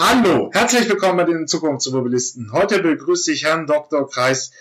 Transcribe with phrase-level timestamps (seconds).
[0.00, 2.52] Hallo, herzlich willkommen bei den Zukunftsmobilisten.
[2.52, 4.08] Heute begrüße ich Herrn Dr.
[4.08, 4.52] Kreis,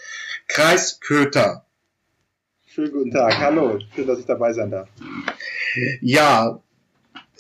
[0.48, 1.64] Kreis Köter.
[2.66, 4.90] Schönen guten Tag, hallo, schön, dass ich dabei sein darf.
[6.02, 6.60] Ja,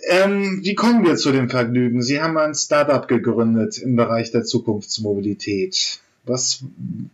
[0.09, 2.03] ähm, wie kommen wir zu dem Vergnügen?
[2.03, 5.99] Sie haben ein Startup gegründet im Bereich der Zukunftsmobilität.
[6.23, 6.63] Was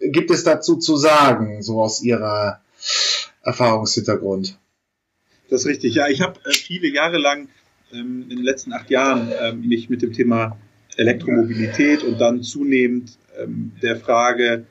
[0.01, 2.59] gibt es dazu zu sagen, so aus Ihrer
[3.41, 4.59] Erfahrungshintergrund?
[5.49, 5.95] Das ist richtig.
[5.95, 7.47] Ja, ich habe äh, viele Jahre lang
[7.93, 10.57] ähm, in den letzten acht Jahren ähm, mich mit dem Thema
[10.97, 14.65] Elektromobilität und dann zunehmend ähm, der Frage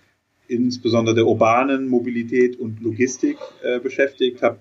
[0.49, 4.59] insbesondere der urbanen Mobilität und Logistik äh, beschäftigt, habe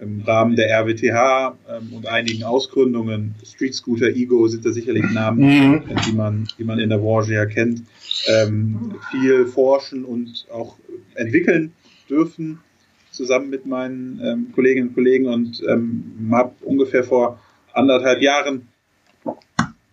[0.00, 5.42] im Rahmen der RWTH ähm, und einigen Ausgründungen, Street Scooter, Ego sind da sicherlich Namen.
[5.88, 7.82] Äh, die, man, die man in der Branche ja kennt,
[8.26, 10.76] ähm, viel forschen und auch
[11.14, 11.72] entwickeln
[12.08, 12.58] dürfen,
[13.10, 17.40] zusammen mit meinen ähm, Kolleginnen und Kollegen und ähm, habe ungefähr vor
[17.72, 18.68] anderthalb Jahren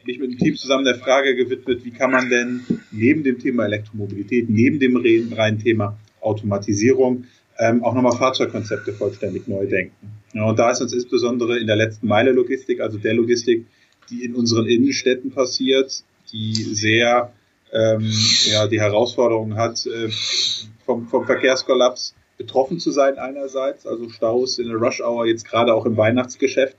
[0.05, 2.62] mich mit dem Team zusammen der Frage gewidmet, wie kann man denn
[2.92, 4.95] neben dem Thema Elektromobilität, neben dem
[5.34, 7.25] reinen Thema Automatisierung
[7.58, 10.14] ähm, auch nochmal Fahrzeugkonzepte vollständig neu denken.
[10.34, 13.66] Ja, und da ist uns insbesondere in der letzten Meile Logistik, also der Logistik,
[14.09, 17.34] die in unseren Innenstädten passiert, die sehr
[17.72, 18.12] ähm,
[18.45, 20.09] ja, die Herausforderung hat, äh,
[20.86, 25.73] vom, vom Verkehrskollaps betroffen zu sein einerseits, also Staus in der Rush Hour, jetzt gerade
[25.73, 26.75] auch im Weihnachtsgeschäft,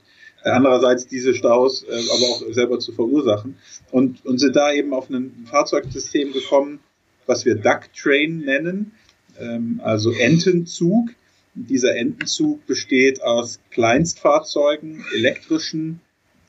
[0.51, 3.55] andererseits diese Staus äh, aber auch selber zu verursachen
[3.91, 6.79] und, und sind da eben auf ein Fahrzeugsystem gekommen,
[7.25, 8.91] was wir Duck Train nennen,
[9.39, 11.09] ähm, also Entenzug.
[11.55, 16.01] Dieser Entenzug besteht aus Kleinstfahrzeugen, elektrischen,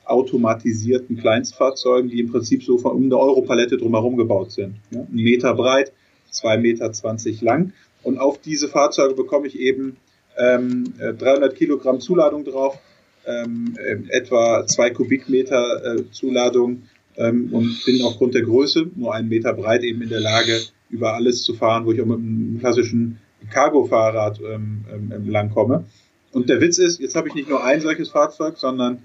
[0.05, 4.75] automatisierten Kleinstfahrzeugen, die im Prinzip so von um eine Europalette drumherum gebaut sind.
[4.91, 5.01] Ja?
[5.01, 5.93] Ein Meter breit,
[6.29, 7.73] zwei Meter zwanzig lang.
[8.03, 9.97] Und auf diese Fahrzeuge bekomme ich eben
[10.37, 12.79] ähm, 300 äh, Kilogramm Zuladung drauf
[13.27, 16.83] ähm, ähm, etwa zwei Kubikmeter äh, Zuladung
[17.17, 20.59] ähm, und bin aufgrund der Größe, nur einen Meter breit, eben in der Lage,
[20.89, 25.85] über alles zu fahren, wo ich auch mit einem klassischen Cargo-Fahrrad ähm, ähm, langkomme.
[26.31, 29.03] Und der Witz ist, jetzt habe ich nicht nur ein solches Fahrzeug, sondern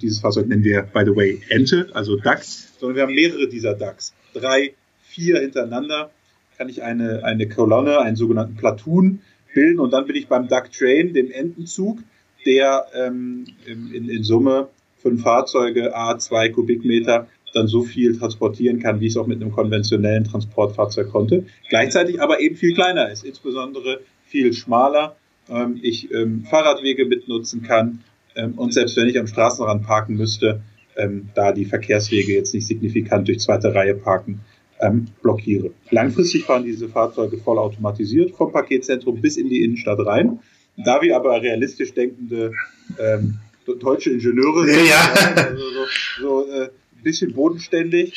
[0.00, 3.74] dieses Fahrzeug nennen wir, by the way, Ente, also DAX, sondern wir haben mehrere dieser
[3.74, 4.14] DAX.
[4.34, 6.10] Drei, vier hintereinander
[6.56, 9.20] kann ich eine, eine Kolonne, einen sogenannten Platoon
[9.54, 11.98] bilden und dann bin ich beim Duck Train, dem Entenzug,
[12.46, 14.68] der ähm, in, in Summe
[14.98, 19.52] fünf Fahrzeuge, A, zwei Kubikmeter, dann so viel transportieren kann, wie es auch mit einem
[19.52, 21.46] konventionellen Transportfahrzeug konnte.
[21.68, 25.16] Gleichzeitig aber eben viel kleiner ist, insbesondere viel schmaler.
[25.48, 28.04] Ähm, ich ähm, Fahrradwege mitnutzen kann
[28.36, 30.60] ähm, und selbst wenn ich am Straßenrand parken müsste,
[30.96, 34.40] ähm, da die Verkehrswege jetzt nicht signifikant durch zweite Reihe parken,
[34.80, 35.70] ähm, blockiere.
[35.90, 40.40] Langfristig fahren diese Fahrzeuge vollautomatisiert vom Paketzentrum bis in die Innenstadt rein.
[40.84, 42.52] Da wir aber realistisch denkende
[42.98, 43.38] ähm,
[43.80, 45.12] deutsche Ingenieure sind, ja.
[45.36, 45.86] also so,
[46.20, 48.14] so äh, ein bisschen bodenständig,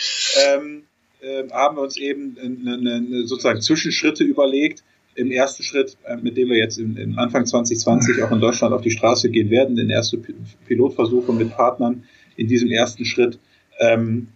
[0.48, 0.84] ähm,
[1.22, 4.84] äh, haben wir uns eben eine, eine, sozusagen Zwischenschritte überlegt.
[5.16, 8.74] Im ersten Schritt, äh, mit dem wir jetzt im, im, Anfang 2020 auch in Deutschland
[8.74, 10.26] auf die Straße gehen werden, den ersten
[10.66, 12.04] Pilotversuche mit Partnern
[12.36, 13.38] in diesem ersten Schritt,
[13.80, 14.30] ähm,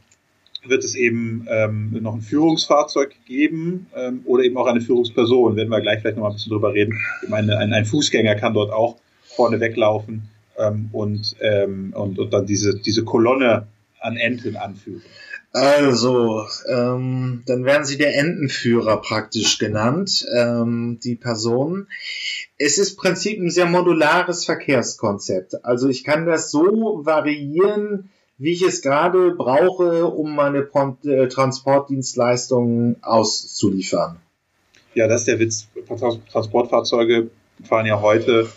[0.70, 5.56] wird es eben ähm, noch ein Führungsfahrzeug geben ähm, oder eben auch eine Führungsperson.
[5.56, 7.00] Werden wir gleich vielleicht noch ein bisschen drüber reden.
[7.24, 12.34] Ich meine, ein, ein Fußgänger kann dort auch vorne weglaufen ähm, und, ähm, und, und
[12.34, 13.68] dann diese, diese Kolonne
[14.00, 15.02] an Enten anführen.
[15.54, 21.88] Also, ähm, dann werden sie der Entenführer praktisch genannt, ähm, die Person.
[22.58, 25.66] Es ist im Prinzip ein sehr modulares Verkehrskonzept.
[25.66, 32.98] Also ich kann das so variieren, wie ich es gerade brauche, um meine äh, Transportdienstleistungen
[33.02, 34.18] auszuliefern.
[34.94, 35.68] Ja, das ist der Witz.
[36.32, 37.30] Transportfahrzeuge
[37.64, 38.48] fahren ja heute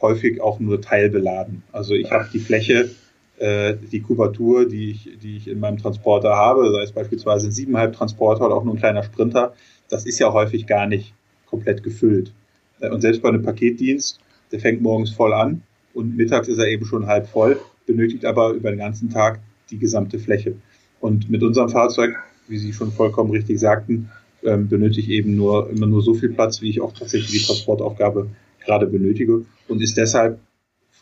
[0.00, 1.62] häufig auch nur teilbeladen.
[1.72, 2.90] Also ich habe die Fläche,
[3.38, 7.52] äh, die Kubatur, die ich, die ich in meinem Transporter habe, sei es beispielsweise ein
[7.52, 9.54] 7,5 Transporter oder auch nur ein kleiner Sprinter,
[9.88, 11.14] das ist ja häufig gar nicht
[11.46, 12.32] komplett gefüllt.
[12.80, 14.20] Äh, und selbst bei einem Paketdienst,
[14.52, 15.62] der fängt morgens voll an
[15.94, 19.40] und mittags ist er eben schon halb voll benötigt aber über den ganzen Tag
[19.70, 20.56] die gesamte Fläche.
[21.00, 22.16] Und mit unserem Fahrzeug,
[22.48, 24.10] wie Sie schon vollkommen richtig sagten,
[24.42, 27.46] ähm, benötige ich eben nur immer nur so viel Platz, wie ich auch tatsächlich die
[27.46, 28.28] Transportaufgabe
[28.64, 30.38] gerade benötige und ist deshalb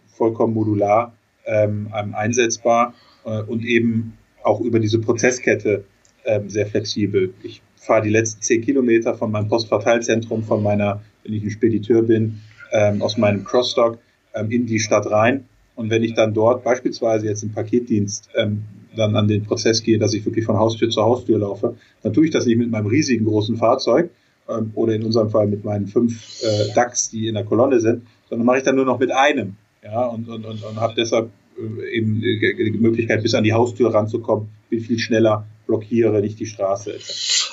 [0.06, 1.12] vollkommen modular
[1.46, 2.94] ähm, einsetzbar
[3.24, 5.84] äh, und eben auch über diese Prozesskette
[6.24, 7.34] ähm, sehr flexibel.
[7.42, 12.02] Ich fahre die letzten zehn Kilometer von meinem Postverteilzentrum, von meiner, wenn ich ein Spediteur
[12.02, 12.40] bin,
[12.72, 13.98] ähm, aus meinem Crossstock
[14.34, 18.64] ähm, in die Stadt rein und wenn ich dann dort beispielsweise jetzt im Paketdienst ähm,
[18.96, 22.26] dann an den Prozess gehe, dass ich wirklich von Haustür zu Haustür laufe, dann tue
[22.26, 24.10] ich das nicht mit meinem riesigen großen Fahrzeug
[24.48, 28.02] ähm, oder in unserem Fall mit meinen fünf äh, DAX, die in der Kolonne sind,
[28.28, 29.56] sondern mache ich dann nur noch mit einem.
[29.82, 33.94] Ja, und, und, und, und habe deshalb äh, eben die Möglichkeit, bis an die Haustür
[33.94, 36.98] ranzukommen, bin viel schneller, blockiere nicht die Straße.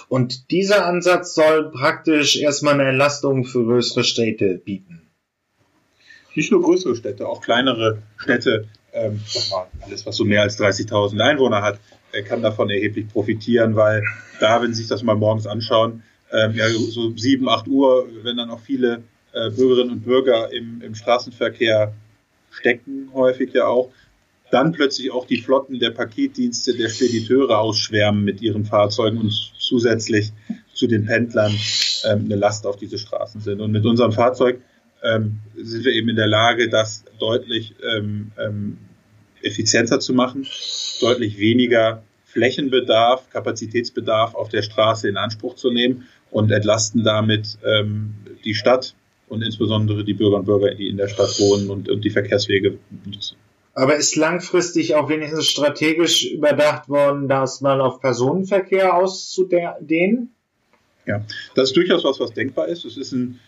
[0.10, 4.99] Und dieser Ansatz soll praktisch erstmal eine Entlastung für größere Städte bieten.
[6.36, 9.20] Nicht nur größere Städte, auch kleinere Städte, ähm,
[9.82, 11.80] alles was so mehr als 30.000 Einwohner hat,
[12.12, 14.04] äh, kann davon erheblich profitieren, weil
[14.40, 18.38] da, wenn Sie sich das mal morgens anschauen, ähm, ja, so 7, 8 Uhr, wenn
[18.38, 19.04] dann auch viele
[19.34, 21.94] äh, Bürgerinnen und Bürger im, im Straßenverkehr
[22.52, 23.92] stecken, häufig ja auch,
[24.52, 30.32] dann plötzlich auch die Flotten der Paketdienste der Spediteure ausschwärmen mit ihren Fahrzeugen und zusätzlich
[30.74, 31.56] zu den Pendlern
[32.06, 33.62] ähm, eine Last auf diese Straßen sind.
[33.62, 34.62] Und mit unserem Fahrzeug
[35.04, 38.78] ähm, sind wir eben in der Lage, das deutlich ähm, ähm,
[39.42, 40.46] effizienter zu machen,
[41.02, 48.14] deutlich weniger Flächenbedarf, Kapazitätsbedarf auf der Straße in Anspruch zu nehmen und entlasten damit ähm,
[48.44, 48.94] die Stadt
[49.28, 52.78] und insbesondere die Bürger und Bürger, die in der Stadt wohnen und, und die Verkehrswege
[53.06, 53.38] nutzen.
[53.74, 60.34] Aber ist langfristig auch wenigstens strategisch überdacht worden, das mal auf Personenverkehr auszudehnen?
[61.06, 61.24] Ja,
[61.56, 62.84] das ist durchaus was, was denkbar ist.
[62.86, 63.40] Es ist ein,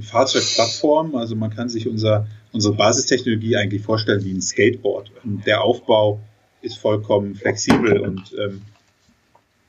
[0.00, 5.10] Fahrzeugplattform, also man kann sich unser, unsere Basistechnologie eigentlich vorstellen wie ein Skateboard.
[5.22, 6.20] Und der Aufbau
[6.62, 8.62] ist vollkommen flexibel und ähm,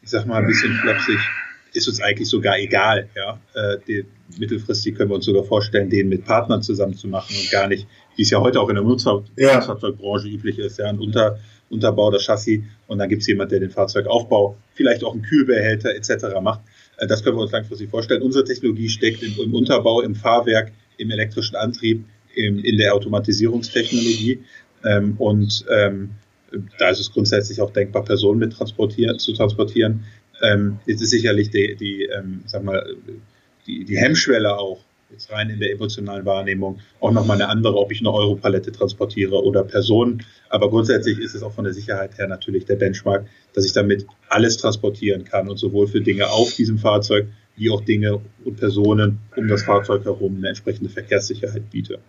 [0.02, 1.18] ich sag mal ein bisschen flapsig,
[1.74, 3.10] ist uns eigentlich sogar egal.
[3.16, 3.40] Ja?
[3.54, 4.06] Äh, die,
[4.38, 7.88] mittelfristig können wir uns sogar vorstellen, den mit Partnern zusammen zu machen und gar nicht,
[8.16, 10.34] wie es ja heute auch in der Nutzfahrzeugbranche ja.
[10.34, 13.69] üblich ist, ja, ein Unter, Unterbau, das Chassis und dann gibt es jemand, der den
[13.69, 16.40] Fahrzeugaufbau, vielleicht auch einen Kühlbehälter etc.
[16.42, 16.62] macht.
[17.04, 18.22] Äh, das können wir uns langfristig vorstellen.
[18.22, 22.06] Unsere Technologie steckt im, Unterbau, im Fahrwerk, im elektrischen Antrieb,
[22.36, 24.40] in der Automatisierungstechnologie
[24.84, 26.12] ähm, und ähm,
[26.78, 30.06] da ist es grundsätzlich auch denkbar, Personen mit transportieren, zu transportieren.
[30.42, 32.96] Ähm, jetzt ist sicherlich die, die ähm, sag mal,
[33.66, 34.80] die, die Hemmschwelle auch,
[35.13, 39.42] jetzt rein in der emotionalen Wahrnehmung, auch nochmal eine andere, ob ich eine Europalette transportiere
[39.44, 40.24] oder Personen.
[40.50, 44.06] Aber grundsätzlich ist es auch von der Sicherheit her natürlich der Benchmark, dass ich damit
[44.27, 49.19] alles transportieren kann und sowohl für Dinge auf diesem Fahrzeug wie auch Dinge und Personen
[49.36, 52.00] um das Fahrzeug herum eine entsprechende Verkehrssicherheit biete.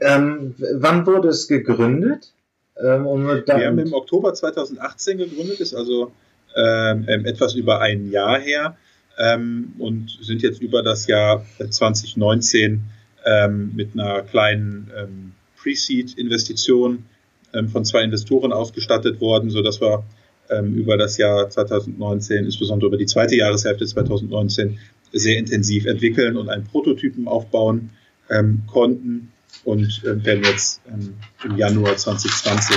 [0.00, 2.32] Ähm, wann wurde es gegründet?
[2.80, 6.12] Ähm, Wir haben im Oktober 2018 gegründet, ist also
[6.54, 8.76] ähm, etwas über ein Jahr her
[9.18, 12.82] ähm, und sind jetzt über das Jahr 2019
[13.24, 17.04] ähm, mit einer kleinen ähm, Pre-Seed-Investition
[17.52, 20.04] ähm, von zwei Investoren ausgestattet worden, so dass wir
[20.50, 24.78] ähm, über das Jahr 2019, insbesondere über die zweite Jahreshälfte 2019,
[25.12, 27.90] sehr intensiv entwickeln und einen Prototypen aufbauen
[28.30, 29.30] ähm, konnten
[29.64, 30.80] und werden jetzt
[31.44, 32.74] im Januar 2020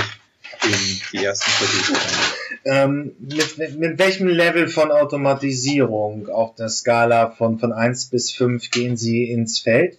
[0.64, 7.30] in die ersten Versuche ähm, mit, mit, mit welchem Level von Automatisierung auf der Skala
[7.30, 9.98] von, von 1 bis 5 gehen Sie ins Feld?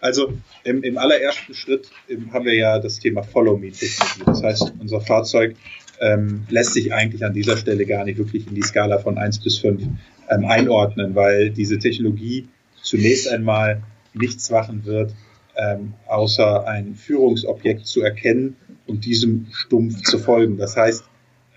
[0.00, 0.32] Also
[0.64, 4.22] im, im allerersten Schritt im, haben wir ja das Thema Follow-Me-Technologie.
[4.24, 5.56] Das heißt, unser Fahrzeug
[6.00, 9.40] ähm, lässt sich eigentlich an dieser Stelle gar nicht wirklich in die Skala von 1
[9.40, 9.82] bis 5
[10.30, 12.48] ähm, einordnen, weil diese Technologie
[12.82, 13.82] zunächst einmal
[14.14, 15.12] nichts machen wird,
[15.56, 18.56] ähm, außer ein Führungsobjekt zu erkennen
[18.88, 20.56] und diesem stumpf zu folgen.
[20.56, 21.04] Das heißt,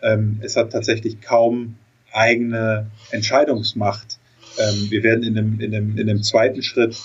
[0.03, 1.75] ähm, es hat tatsächlich kaum
[2.11, 4.19] eigene Entscheidungsmacht.
[4.59, 6.95] Ähm, wir werden in einem, in einem, in einem zweiten Schritt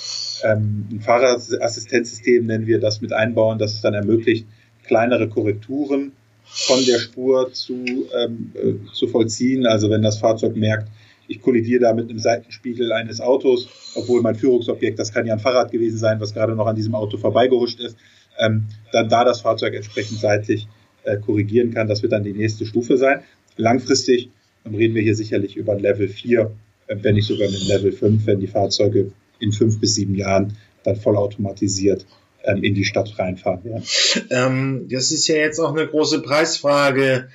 [0.43, 4.46] ähm, ein Fahrerassistenzsystem, nennen wir das, mit einbauen, das es dann ermöglicht,
[4.84, 6.12] kleinere Korrekturen
[6.44, 7.84] von der Spur zu,
[8.14, 9.67] ähm, äh, zu vollziehen.
[9.67, 10.88] Also wenn das Fahrzeug merkt,
[11.28, 15.40] ich kollidiere da mit einem Seitenspiegel eines Autos, obwohl mein Führungsobjekt, das kann ja ein
[15.40, 17.97] Fahrrad gewesen sein, was gerade noch an diesem Auto vorbeigehuscht ist,
[18.38, 20.69] ähm, dann da das Fahrzeug entsprechend seitlich
[21.05, 21.88] äh, korrigieren kann.
[21.88, 23.23] Das wird dann die nächste Stufe sein.
[23.57, 24.31] Langfristig
[24.64, 26.50] ähm, reden wir hier sicherlich über ein Level 4,
[26.87, 30.57] äh, wenn nicht sogar mit Level 5, wenn die Fahrzeuge in fünf bis sieben Jahren
[30.83, 32.07] dann vollautomatisiert
[32.45, 33.85] ähm, in die Stadt reinfahren werden.
[34.31, 37.28] Ähm, das ist ja jetzt auch eine große Preisfrage.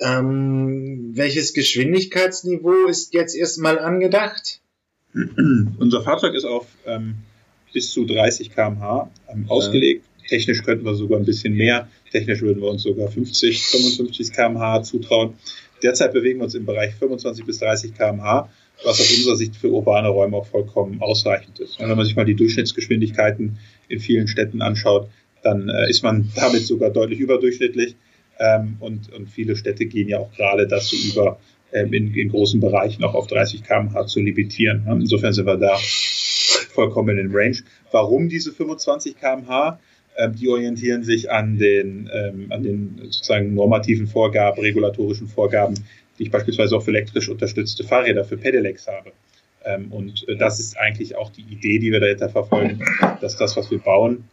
[0.00, 4.60] Ähm, welches Geschwindigkeitsniveau ist jetzt erstmal angedacht?
[5.78, 7.16] Unser Fahrzeug ist auf ähm,
[7.72, 10.04] bis zu 30 km/h ähm, ausgelegt.
[10.28, 11.88] Technisch könnten wir sogar ein bisschen mehr.
[12.10, 15.34] Technisch würden wir uns sogar 50, 55 km/h zutrauen.
[15.82, 18.48] Derzeit bewegen wir uns im Bereich 25 bis 30 km/h,
[18.84, 21.78] was aus unserer Sicht für urbane Räume auch vollkommen ausreichend ist.
[21.78, 25.08] Und wenn man sich mal die Durchschnittsgeschwindigkeiten in vielen Städten anschaut,
[25.42, 27.96] dann äh, ist man damit sogar deutlich überdurchschnittlich.
[28.38, 31.38] Ähm, und, und viele Städte gehen ja auch gerade dazu über,
[31.72, 34.86] ähm, in, in großen Bereichen auch auf 30 km/h zu limitieren.
[34.88, 35.76] Insofern sind wir da
[36.74, 37.58] vollkommen in Range.
[37.92, 39.78] Warum diese 25 km/h?
[40.16, 45.74] Ähm, die orientieren sich an den, ähm, an den sozusagen normativen Vorgaben, regulatorischen Vorgaben,
[46.18, 49.12] die ich beispielsweise auch für elektrisch unterstützte Fahrräder, für Pedelecs habe.
[49.64, 52.84] Ähm, und äh, das ist eigentlich auch die Idee, die wir dahinter verfolgen,
[53.20, 54.24] dass das, was wir bauen,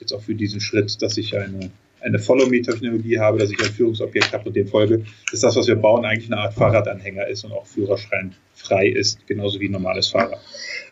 [0.00, 1.70] jetzt auch für diesen Schritt, dass ich eine
[2.04, 5.76] eine Follow-Me-Technologie habe, dass ich ein Führungsobjekt habe und dem folge, dass das, was wir
[5.76, 10.40] bauen, eigentlich eine Art Fahrradanhänger ist und auch führerscheinfrei ist, genauso wie ein normales Fahrrad.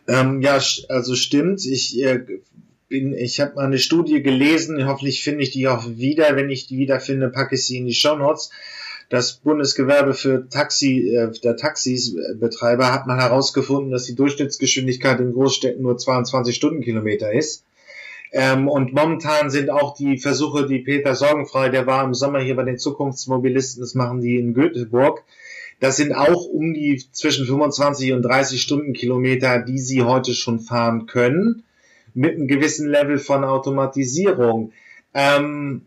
[0.07, 1.65] Ähm, ja, also stimmt.
[1.65, 2.19] Ich äh,
[2.93, 6.35] bin, ich habe mal eine Studie gelesen, hoffentlich finde ich die auch wieder.
[6.35, 8.51] Wenn ich die wiederfinde, packe ich sie in die Show Notes.
[9.09, 15.81] Das Bundesgewerbe für Taxi, äh, der Taxisbetreiber hat mal herausgefunden, dass die Durchschnittsgeschwindigkeit in Großstädten
[15.81, 17.65] nur 22 Stundenkilometer ist.
[18.31, 22.55] Ähm, und momentan sind auch die Versuche, die Peter Sorgenfrei, der war im Sommer hier
[22.55, 25.23] bei den Zukunftsmobilisten, das machen die in Göteborg.
[25.79, 31.07] Das sind auch um die zwischen 25 und 30 Stundenkilometer, die sie heute schon fahren
[31.07, 31.63] können,
[32.13, 34.71] mit einem gewissen Level von Automatisierung.
[35.13, 35.85] Ähm,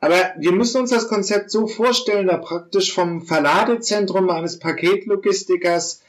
[0.00, 6.02] aber wir müssen uns das Konzept so vorstellen, da praktisch vom Verladezentrum eines Paketlogistikers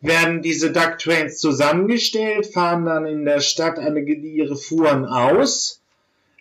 [0.00, 5.80] werden diese Duck Trains zusammengestellt, fahren dann in der Stadt eine, ihre Fuhren aus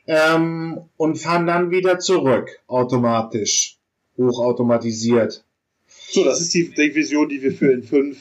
[0.07, 3.77] ähm, und fahren dann wieder zurück, automatisch,
[4.17, 5.43] hochautomatisiert.
[5.87, 8.17] So, das ist die, die Vision, die wir für in fünf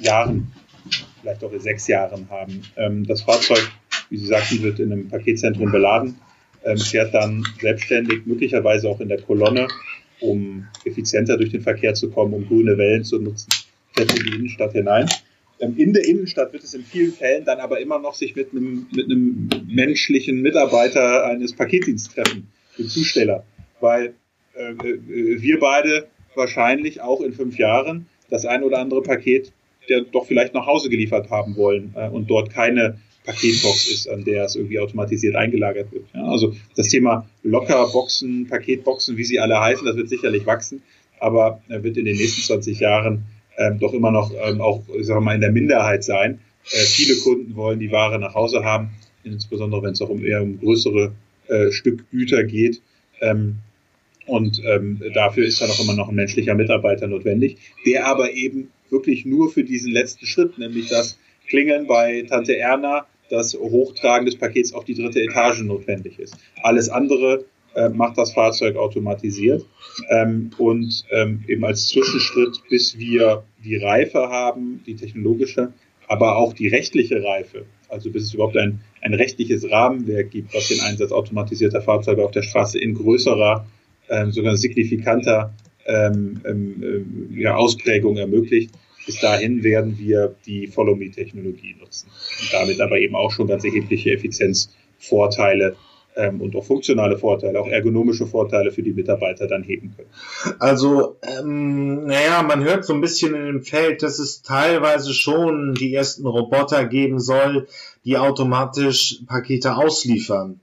[0.00, 0.52] Jahren,
[1.20, 2.62] vielleicht auch in sechs Jahren haben.
[2.76, 3.68] Ähm, das Fahrzeug,
[4.14, 6.14] wie Sie sagten, wird in einem Paketzentrum beladen,
[6.64, 9.66] ähm, fährt dann selbstständig, möglicherweise auch in der Kolonne,
[10.20, 13.50] um effizienter durch den Verkehr zu kommen, um grüne Wellen zu nutzen
[13.92, 15.08] fährt in die Innenstadt hinein.
[15.60, 18.52] Ähm, in der Innenstadt wird es in vielen Fällen dann aber immer noch sich mit
[18.52, 23.44] einem, mit einem menschlichen Mitarbeiter eines Paketdienstes treffen, dem Zusteller.
[23.80, 24.14] Weil
[24.54, 24.98] äh, äh,
[25.40, 29.52] wir beide wahrscheinlich auch in fünf Jahren das ein oder andere Paket
[29.88, 34.24] der doch vielleicht nach Hause geliefert haben wollen äh, und dort keine Paketbox ist, an
[34.24, 36.04] der es irgendwie automatisiert eingelagert wird.
[36.14, 40.82] Ja, also das Thema Lockerboxen, Paketboxen, wie sie alle heißen, das wird sicherlich wachsen,
[41.20, 43.24] aber er wird in den nächsten 20 Jahren
[43.56, 46.40] ähm, doch immer noch ähm, auch, sagen wir mal, in der Minderheit sein.
[46.70, 48.90] Äh, viele Kunden wollen die Ware nach Hause haben,
[49.22, 51.12] insbesondere wenn es auch um eher um größere
[51.48, 52.82] äh, Stück Güter geht.
[53.20, 53.56] Ähm,
[54.26, 58.70] und ähm, dafür ist dann auch immer noch ein menschlicher Mitarbeiter notwendig, der aber eben
[58.90, 64.36] wirklich nur für diesen letzten Schritt, nämlich das Klingeln bei Tante Erna, das Hochtragen des
[64.36, 66.36] Pakets auf die dritte Etage notwendig ist.
[66.62, 69.66] Alles andere äh, macht das Fahrzeug automatisiert.
[70.10, 75.72] Ähm, und ähm, eben als Zwischenschritt, bis wir die Reife haben, die technologische,
[76.08, 80.68] aber auch die rechtliche Reife, also bis es überhaupt ein, ein rechtliches Rahmenwerk gibt, was
[80.68, 83.66] den Einsatz automatisierter Fahrzeuge auf der Straße in größerer,
[84.08, 85.54] ähm, sogar signifikanter
[85.86, 88.70] ähm, ähm, ja, Ausprägung ermöglicht.
[89.06, 92.08] Bis dahin werden wir die Follow-Me-Technologie nutzen
[92.40, 95.76] und damit aber eben auch schon ganz erhebliche Effizienzvorteile
[96.16, 100.08] ähm, und auch funktionale Vorteile, auch ergonomische Vorteile für die Mitarbeiter dann heben können.
[100.58, 105.74] Also, ähm, naja, man hört so ein bisschen in dem Feld, dass es teilweise schon
[105.74, 107.66] die ersten Roboter geben soll,
[108.04, 110.60] die automatisch Pakete ausliefern.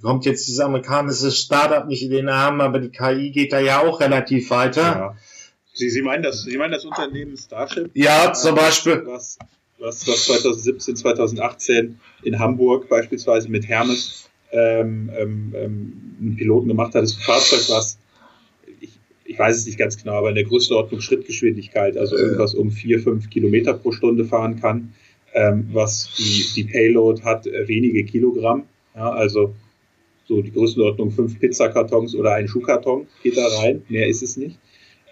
[0.00, 3.82] Kommt jetzt dieses amerikanische Startup nicht in den Namen, aber die KI geht da ja
[3.82, 4.82] auch relativ weiter.
[4.82, 5.16] Ja.
[5.72, 7.90] Sie, Sie, meinen das, Sie meinen das Unternehmen Starship?
[7.94, 9.02] Ja, zum Beispiel.
[9.06, 9.38] Was,
[9.78, 16.94] was, was 2017, 2018 in Hamburg beispielsweise mit Hermes ähm, ähm, ähm, einen Piloten gemacht
[16.94, 17.02] hat.
[17.02, 17.98] Das ist ein Fahrzeug, was
[18.80, 18.90] ich,
[19.24, 23.00] ich weiß es nicht ganz genau, aber in der Größenordnung Schrittgeschwindigkeit, also irgendwas um vier,
[23.00, 24.92] fünf Kilometer pro Stunde fahren kann,
[25.32, 28.64] ähm, was die, die Payload hat, äh, wenige Kilogramm.
[28.94, 29.54] Ja, also
[30.28, 34.58] so die Größenordnung fünf Pizzakartons oder ein Schuhkarton geht da rein, mehr ist es nicht.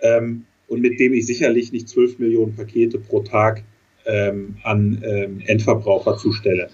[0.03, 3.63] Ähm, und mit dem ich sicherlich nicht zwölf Millionen Pakete pro Tag
[4.07, 6.71] ähm, an ähm, Endverbraucher zustelle.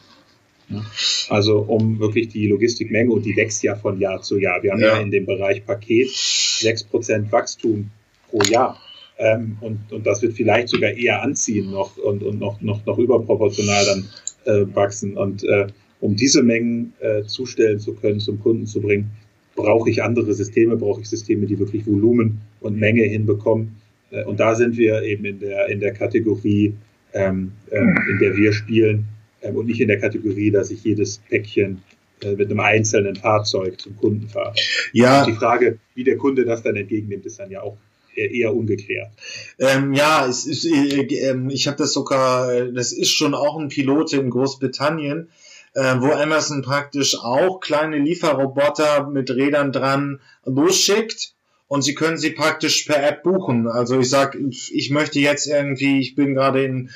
[1.29, 4.63] Also um wirklich die Logistikmenge und die wächst ja von Jahr zu Jahr.
[4.63, 7.91] Wir haben ja, ja in dem Bereich Paket sechs Prozent Wachstum
[8.29, 8.79] pro Jahr.
[9.19, 12.99] Ähm, und, und das wird vielleicht sogar eher anziehen noch und, und noch, noch, noch
[12.99, 14.05] überproportional dann
[14.45, 15.17] äh, wachsen.
[15.17, 15.69] Und äh,
[16.01, 19.11] um diese Mengen äh, zustellen zu können, zum Kunden zu bringen,
[19.55, 23.77] brauche ich andere Systeme, brauche ich Systeme, die wirklich Volumen und Menge hinbekommen.
[24.11, 26.75] Äh, und da sind wir eben in der, in der Kategorie
[27.17, 29.07] ähm, ähm, in der wir spielen
[29.43, 31.83] ähm, und nicht in der Kategorie, dass ich jedes Päckchen
[32.21, 34.55] äh, mit einem einzelnen Fahrzeug zum Kunden fahre.
[34.93, 35.21] Ja.
[35.21, 37.79] Und die Frage, wie der Kunde das dann entgegennimmt, ist dann ja auch
[38.15, 39.11] eher ungeklärt.
[39.59, 43.69] Ähm, ja, es ist, äh, äh, ich habe das sogar, das ist schon auch ein
[43.69, 45.31] Pilot in Großbritannien,
[45.75, 51.36] äh, wo Amazon praktisch auch kleine Lieferroboter mit Rädern dran losschickt
[51.69, 53.67] und Sie können sie praktisch per App buchen.
[53.67, 56.91] Also ich sag, ich möchte jetzt irgendwie, ich bin gerade in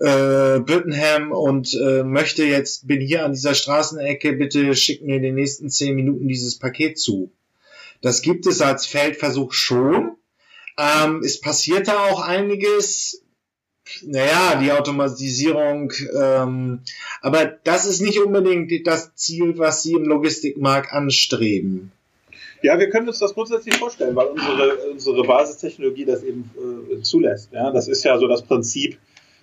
[0.00, 5.22] äh, Brittenham und äh, möchte jetzt, bin hier an dieser Straßenecke, bitte schick mir in
[5.22, 7.32] den nächsten zehn Minuten dieses Paket zu.
[8.00, 10.16] Das gibt es als Feldversuch schon.
[10.78, 13.22] Ähm, es passiert da auch einiges.
[14.02, 16.80] naja, die Automatisierung, ähm,
[17.20, 21.92] aber das ist nicht unbedingt das Ziel, was Sie im Logistikmarkt anstreben.
[22.62, 26.50] Ja, wir können uns das grundsätzlich vorstellen, weil unsere, unsere Basistechnologie das eben
[26.90, 27.52] äh, zulässt.
[27.52, 28.98] Ja, das ist ja so das Prinzip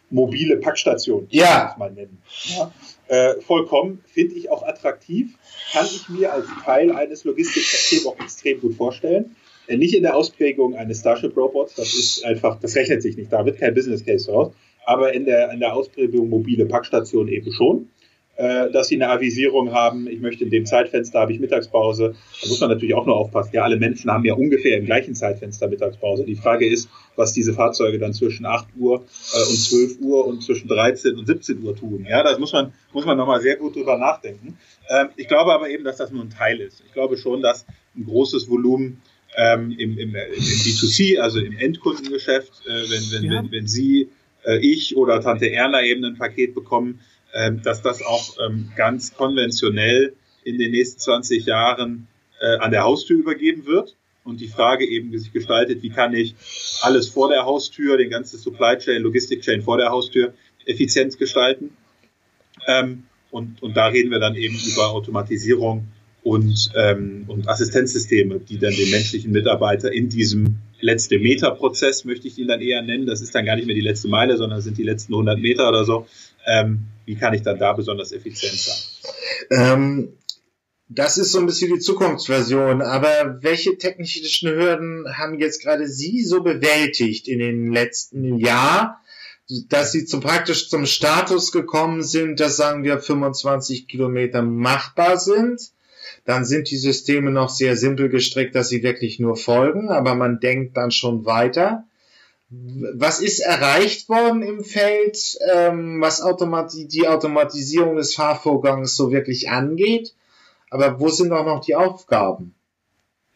[0.09, 1.75] mobile Packstation, ja.
[1.77, 2.21] mal nennen.
[2.43, 2.71] Ja,
[3.07, 5.35] äh, vollkommen, finde ich auch attraktiv,
[5.71, 9.35] kann ich mir als Teil eines Logistiksystems auch extrem gut vorstellen.
[9.67, 13.45] Äh, nicht in der Ausprägung eines Starship-Robots, das ist einfach, das rechnet sich nicht, da
[13.45, 14.53] wird kein Business Case raus,
[14.85, 17.89] aber in der, in der Ausprägung mobile Packstation eben schon
[18.37, 22.15] äh, dass sie eine Avisierung haben, ich möchte in dem Zeitfenster, habe ich Mittagspause.
[22.41, 23.51] Da muss man natürlich auch nur aufpassen.
[23.53, 26.25] Ja, alle Menschen haben ja ungefähr im gleichen Zeitfenster Mittagspause.
[26.25, 30.43] Die Frage ist, was diese Fahrzeuge dann zwischen 8 Uhr äh, und 12 Uhr und
[30.43, 32.05] zwischen 13 und 17 Uhr tun.
[32.09, 34.57] Ja, da muss man, muss man nochmal sehr gut drüber nachdenken.
[34.89, 36.83] Ähm, ich glaube aber eben, dass das nur ein Teil ist.
[36.85, 37.65] Ich glaube schon, dass
[37.95, 39.01] ein großes Volumen
[39.37, 43.43] ähm, im, im, im B2C, also im Endkundengeschäft, äh, wenn, wenn, ja.
[43.43, 44.09] wenn, wenn Sie,
[44.45, 46.99] äh, ich oder Tante Erna eben ein Paket bekommen,
[47.63, 52.07] dass das auch ähm, ganz konventionell in den nächsten 20 Jahren
[52.39, 53.95] äh, an der Haustür übergeben wird.
[54.23, 56.33] Und die Frage eben sich gestaltet, wie kann ich
[56.81, 60.33] alles vor der Haustür, den ganzen Supply Chain, Logistik Chain vor der Haustür
[60.65, 61.77] effizient gestalten.
[62.65, 65.87] Ähm, und, und da reden wir dann eben über Automatisierung
[66.25, 72.39] und, ähm, und Assistenzsysteme, die dann den menschlichen Mitarbeiter in diesem letzte Meter-Prozess, möchte ich
[72.39, 74.79] ihn dann eher nennen, das ist dann gar nicht mehr die letzte Meile, sondern sind
[74.79, 76.07] die letzten 100 Meter oder so,
[76.47, 78.75] ähm, wie kann ich dann da besonders effizient sein?
[79.51, 80.13] Ähm,
[80.89, 86.23] das ist so ein bisschen die Zukunftsversion, aber welche technischen Hürden haben jetzt gerade Sie
[86.23, 88.99] so bewältigt in den letzten Jahr,
[89.69, 95.69] dass Sie zum praktisch zum Status gekommen sind, dass sagen wir 25 Kilometer machbar sind?
[96.25, 100.39] Dann sind die Systeme noch sehr simpel gestrickt, dass sie wirklich nur folgen, aber man
[100.39, 101.85] denkt dann schon weiter
[102.49, 109.49] was ist erreicht worden im Feld, ähm, was Automati die Automatisierung des Fahrvorgangs so wirklich
[109.49, 110.13] angeht?
[110.69, 112.53] Aber wo sind auch noch die Aufgaben?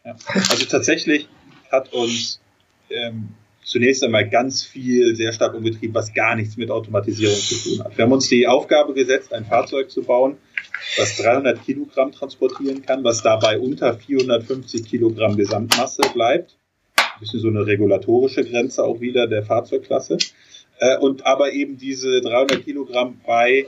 [0.06, 0.16] Ja.
[0.50, 1.28] Also tatsächlich
[1.72, 2.40] hat uns
[2.90, 3.30] ähm,
[3.64, 7.98] zunächst einmal ganz viel sehr stark umgetrieben, was gar nichts mit Automatisierung zu tun hat.
[7.98, 10.38] Wir haben uns die Aufgabe gesetzt, ein Fahrzeug zu bauen,
[10.98, 16.56] das 300 Kilogramm transportieren kann, was dabei unter 450 Kilogramm Gesamtmasse bleibt
[17.20, 20.18] bisschen so eine regulatorische Grenze auch wieder der Fahrzeugklasse.
[20.80, 23.68] Äh, und aber eben diese 300 Kilogramm bei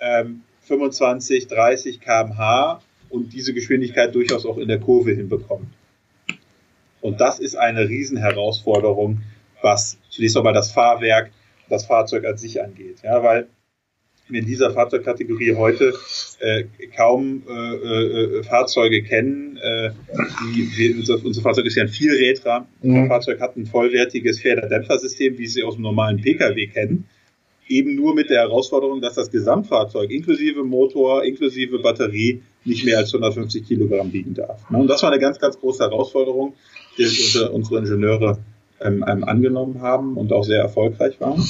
[0.00, 5.72] ähm, 25, 30 kmh und diese Geschwindigkeit durchaus auch in der Kurve hinbekommen.
[7.00, 9.22] Und das ist eine Riesenherausforderung,
[9.60, 11.30] was zunächst einmal das Fahrwerk,
[11.68, 12.98] das Fahrzeug an sich angeht.
[13.02, 13.48] Ja, weil
[14.32, 15.94] wir in dieser Fahrzeugkategorie heute
[16.40, 16.64] äh,
[16.96, 19.58] kaum äh, äh, Fahrzeuge kennen.
[19.58, 19.90] Äh,
[20.54, 22.66] die, wir, unser, unser Fahrzeug ist ja ein Vielrädler.
[22.82, 22.96] Mhm.
[22.96, 27.06] Unser Fahrzeug hat ein vollwertiges Federdämpfersystem, wie Sie aus dem normalen Pkw kennen.
[27.68, 33.14] Eben nur mit der Herausforderung, dass das Gesamtfahrzeug inklusive Motor, inklusive Batterie nicht mehr als
[33.14, 34.60] 150 Kilogramm wiegen darf.
[34.70, 36.54] Und das war eine ganz, ganz große Herausforderung,
[36.98, 38.38] die unsere, unsere Ingenieure
[38.80, 41.46] ähm, angenommen haben und auch sehr erfolgreich waren.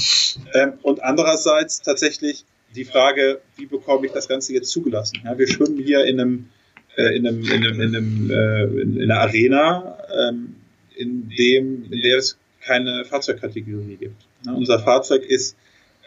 [0.54, 5.20] Ähm, und andererseits tatsächlich die Frage, wie bekomme ich das Ganze jetzt zugelassen?
[5.24, 6.48] Ja, wir schwimmen hier in einem,
[6.96, 10.56] äh, in einem, in einem, in, einem äh, in, einer Arena, ähm,
[10.94, 14.22] in dem, in der es keine Fahrzeugkategorie gibt.
[14.46, 15.56] Ja, unser Fahrzeug ist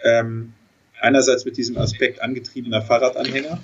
[0.04, 0.54] ähm,
[1.00, 3.60] einerseits mit diesem Aspekt angetriebener Fahrradanhänger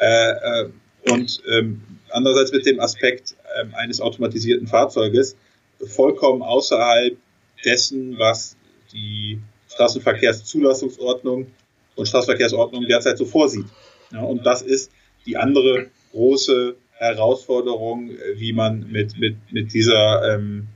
[0.00, 0.68] äh, äh,
[1.10, 5.36] und ähm, andererseits mit dem Aspekt äh, eines automatisierten Fahrzeuges
[5.84, 7.16] vollkommen außerhalb
[7.64, 8.56] dessen, was
[8.92, 11.48] die Straßenverkehrszulassungsordnung
[11.96, 13.66] und Straßenverkehrsordnung derzeit so vorsieht.
[14.12, 14.92] Ja, und das ist
[15.26, 20.68] die andere große Herausforderung, wie man mit, mit, mit dieser, ähm,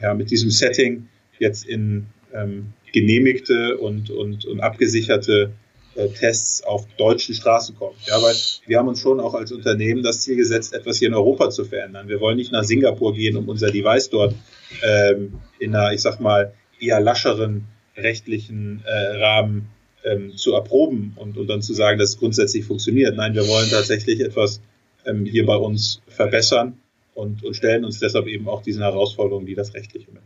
[0.00, 5.52] ja, mit diesem Setting jetzt in ähm, genehmigte und, und, und abgesicherte
[5.94, 7.96] äh, Tests auf deutschen Straßen kommt.
[8.06, 8.34] Ja, weil
[8.66, 11.64] wir haben uns schon auch als Unternehmen das Ziel gesetzt, etwas hier in Europa zu
[11.64, 12.08] verändern.
[12.08, 14.34] Wir wollen nicht nach Singapur gehen, um unser Device dort
[14.82, 19.68] ähm, in einer, ich sag mal, eher lascheren rechtlichen äh, Rahmen
[20.04, 23.16] ähm, zu erproben und, und dann zu sagen, dass es grundsätzlich funktioniert.
[23.16, 24.60] Nein, wir wollen tatsächlich etwas
[25.04, 26.78] ähm, hier bei uns verbessern
[27.14, 30.22] und, und stellen uns deshalb eben auch diesen Herausforderungen, die das Rechtliche mit.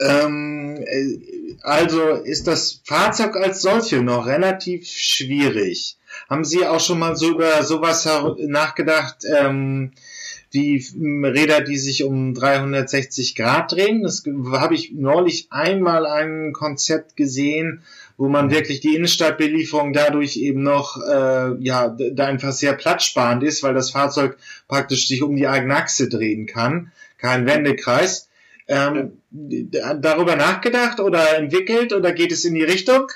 [0.00, 5.96] Ähm, äh, also ist das Fahrzeug als solche noch relativ schwierig.
[6.28, 9.92] Haben Sie auch schon mal so über sowas nachgedacht, ähm,
[10.52, 10.84] wie
[11.22, 14.02] Räder, die sich um 360 Grad drehen?
[14.02, 17.82] Das habe ich neulich einmal ein Konzept gesehen,
[18.16, 23.62] wo man wirklich die Innenstadtbelieferung dadurch eben noch, äh, ja, da einfach sehr platzsparend ist,
[23.62, 24.36] weil das Fahrzeug
[24.68, 28.28] praktisch sich um die eigene Achse drehen kann, kein Wendekreis.
[28.68, 33.10] Ähm, darüber nachgedacht oder entwickelt oder geht es in die Richtung?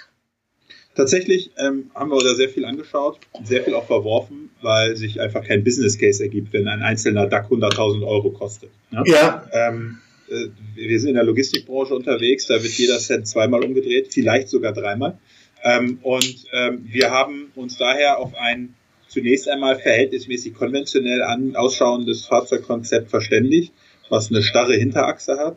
[0.94, 5.44] Tatsächlich ähm, haben wir da sehr viel angeschaut, sehr viel auch verworfen, weil sich einfach
[5.44, 8.70] kein Business Case ergibt, wenn ein einzelner DAC 100.000 Euro kostet.
[8.92, 9.02] Ja.
[9.04, 9.50] ja.
[9.52, 14.48] Ähm, äh, wir sind in der Logistikbranche unterwegs, da wird jeder Cent zweimal umgedreht, vielleicht
[14.48, 15.18] sogar dreimal.
[15.64, 18.74] Ähm, und ähm, wir haben uns daher auf ein
[19.08, 23.72] zunächst einmal verhältnismäßig konventionell an, ausschauendes Fahrzeugkonzept verständigt,
[24.08, 25.56] was eine starre Hinterachse hat,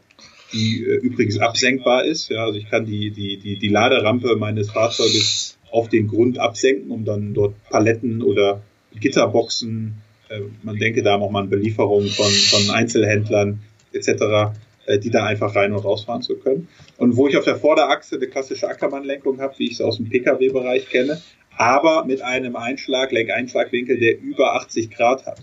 [0.54, 2.30] die äh, übrigens absenkbar ist.
[2.30, 6.92] Ja, also ich kann die, die, die, die Laderampe meines Fahrzeuges auf den Grund absenken,
[6.92, 8.62] um dann dort Paletten oder
[9.00, 13.62] Gitterboxen, äh, man denke da auch mal an Belieferungen von, von Einzelhändlern
[13.94, 14.54] etc.,
[14.86, 16.68] äh, die da einfach rein und rausfahren zu können.
[16.98, 20.10] Und wo ich auf der Vorderachse eine klassische Ackermannlenkung habe, wie ich es aus dem
[20.10, 21.22] Pkw-Bereich kenne,
[21.58, 25.42] aber mit einem Einschlag, Lenkeinschlagwinkel, der über 80 Grad hat.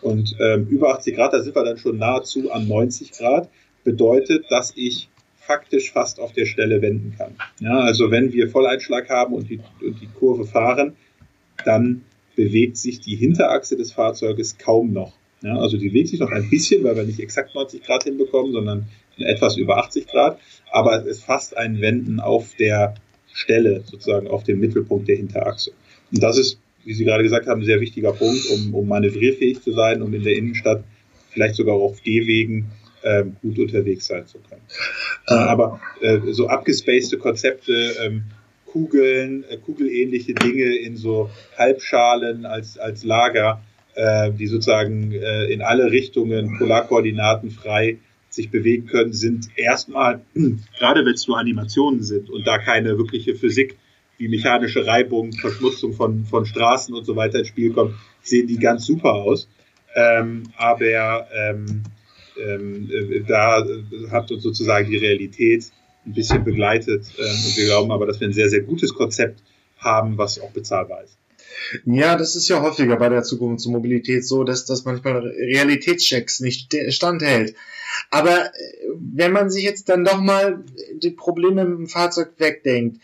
[0.00, 3.48] Und ähm, über 80 Grad, da sind wir dann schon nahezu an 90 Grad,
[3.86, 7.36] bedeutet, dass ich faktisch fast auf der Stelle wenden kann.
[7.60, 10.96] Ja, also wenn wir Volleinschlag haben und die, und die Kurve fahren,
[11.64, 12.02] dann
[12.34, 15.14] bewegt sich die Hinterachse des Fahrzeuges kaum noch.
[15.42, 18.52] Ja, also die bewegt sich noch ein bisschen, weil wir nicht exakt 90 Grad hinbekommen,
[18.52, 20.40] sondern etwas über 80 Grad.
[20.72, 22.94] Aber es ist fast ein Wenden auf der
[23.32, 25.70] Stelle, sozusagen auf dem Mittelpunkt der Hinterachse.
[26.12, 29.62] Und das ist, wie Sie gerade gesagt haben, ein sehr wichtiger Punkt, um, um manövrierfähig
[29.62, 30.82] zu sein und in der Innenstadt
[31.30, 32.66] vielleicht sogar auf Gehwegen
[33.06, 34.62] ähm, gut unterwegs sein zu können.
[35.28, 38.24] Äh, aber äh, so abgespacede Konzepte, ähm,
[38.66, 43.62] Kugeln, äh, kugelähnliche Dinge in so Halbschalen als, als Lager,
[43.94, 50.20] äh, die sozusagen äh, in alle Richtungen Polarkoordinaten frei sich bewegen können, sind erstmal,
[50.78, 53.76] gerade wenn es nur Animationen sind und da keine wirkliche Physik
[54.18, 58.58] wie mechanische Reibung, Verschmutzung von, von Straßen und so weiter ins Spiel kommt, sehen die
[58.58, 59.48] ganz super aus.
[59.94, 61.82] Ähm, aber ähm,
[62.38, 63.66] ähm, äh, da
[64.10, 65.70] hat uns sozusagen die Realität
[66.04, 69.42] ein bisschen begleitet ähm, und wir glauben aber, dass wir ein sehr, sehr gutes Konzept
[69.78, 71.16] haben, was auch bezahlbar ist.
[71.84, 77.54] Ja, das ist ja häufiger bei der Zukunftsmobilität so, dass das manchmal Realitätschecks nicht standhält.
[78.10, 78.50] Aber äh,
[78.94, 83.00] wenn man sich jetzt dann doch mal die Probleme mit dem Fahrzeug wegdenkt,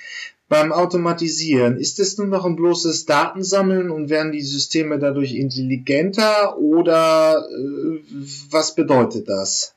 [0.53, 6.59] beim Automatisieren, ist es nur noch ein bloßes Datensammeln und werden die Systeme dadurch intelligenter
[6.59, 8.01] oder äh,
[8.51, 9.75] was bedeutet das?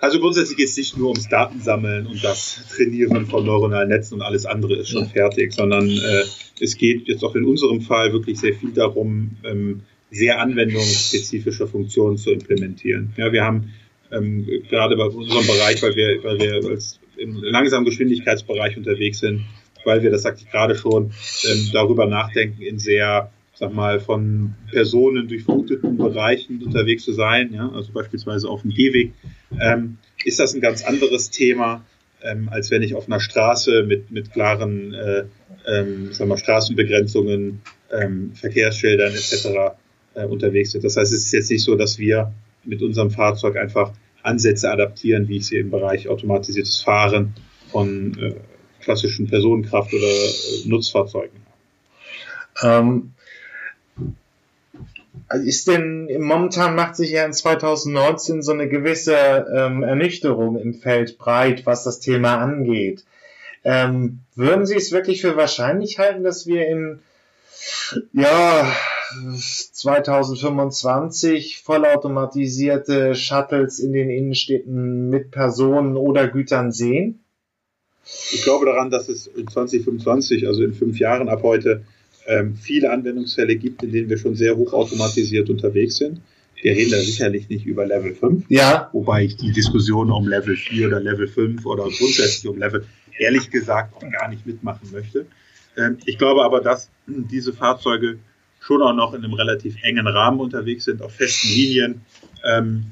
[0.00, 4.22] Also grundsätzlich geht es nicht nur ums Datensammeln und das Trainieren von neuronalen Netzen und
[4.22, 5.10] alles andere ist schon ja.
[5.10, 6.24] fertig, sondern äh,
[6.58, 12.16] es geht jetzt auch in unserem Fall wirklich sehr viel darum, ähm, sehr anwendungsspezifische Funktionen
[12.16, 13.12] zu implementieren.
[13.18, 13.74] Ja, wir haben
[14.10, 19.44] ähm, gerade bei unserem Bereich, weil wir, weil wir als im langsamen Geschwindigkeitsbereich unterwegs sind,
[19.84, 21.12] weil wir, das sagte ich gerade schon,
[21.48, 27.70] ähm, darüber nachdenken, in sehr, sag mal, von Personen durchfluteten Bereichen unterwegs zu sein, ja,
[27.70, 29.12] also beispielsweise auf dem Gehweg,
[29.60, 31.84] ähm, ist das ein ganz anderes Thema,
[32.22, 35.24] ähm, als wenn ich auf einer Straße mit, mit klaren äh,
[35.66, 37.60] ähm, sagen wir, Straßenbegrenzungen,
[37.92, 39.76] ähm, Verkehrsschildern etc
[40.14, 40.84] äh, unterwegs sind.
[40.84, 42.32] Das heißt, es ist jetzt nicht so, dass wir
[42.64, 43.92] mit unserem Fahrzeug einfach
[44.26, 47.34] Ansätze adaptieren, wie ich sie im Bereich automatisiertes Fahren
[47.70, 48.34] von äh,
[48.80, 51.40] klassischen Personenkraft- oder äh, Nutzfahrzeugen.
[52.62, 53.12] Ähm,
[55.44, 61.18] ist denn momentan macht sich ja in 2019 so eine gewisse ähm, Ernüchterung im Feld
[61.18, 63.04] breit, was das Thema angeht.
[63.64, 67.00] Ähm, würden Sie es wirklich für wahrscheinlich halten, dass wir in
[68.12, 68.72] ja
[69.72, 77.20] 2025 vollautomatisierte Shuttles in den Innenstädten mit Personen oder Gütern sehen?
[78.32, 81.84] Ich glaube daran, dass es in 2025, also in fünf Jahren ab heute,
[82.26, 86.20] ähm, viele Anwendungsfälle gibt, in denen wir schon sehr hochautomatisiert unterwegs sind.
[86.60, 88.46] Wir reden da sicherlich nicht über Level 5.
[88.48, 88.88] Ja.
[88.92, 92.84] Wobei ich die Diskussion um Level 4 oder Level 5 oder grundsätzlich um Level
[93.18, 95.26] ehrlich gesagt auch gar nicht mitmachen möchte.
[95.76, 98.18] Ähm, ich glaube aber, dass diese Fahrzeuge
[98.66, 102.00] schon auch noch in einem relativ engen Rahmen unterwegs sind, auf festen Linien
[102.44, 102.90] ähm,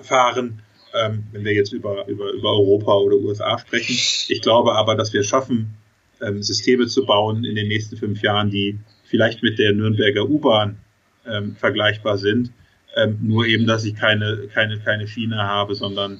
[0.00, 0.62] fahren,
[0.94, 3.96] ähm, wenn wir jetzt über, über, über Europa oder USA sprechen.
[4.28, 5.74] Ich glaube aber, dass wir schaffen,
[6.20, 10.78] ähm, Systeme zu bauen in den nächsten fünf Jahren, die vielleicht mit der Nürnberger U-Bahn
[11.26, 12.52] ähm, vergleichbar sind.
[12.94, 16.18] Ähm, nur eben, dass ich keine, keine, keine Schiene habe, sondern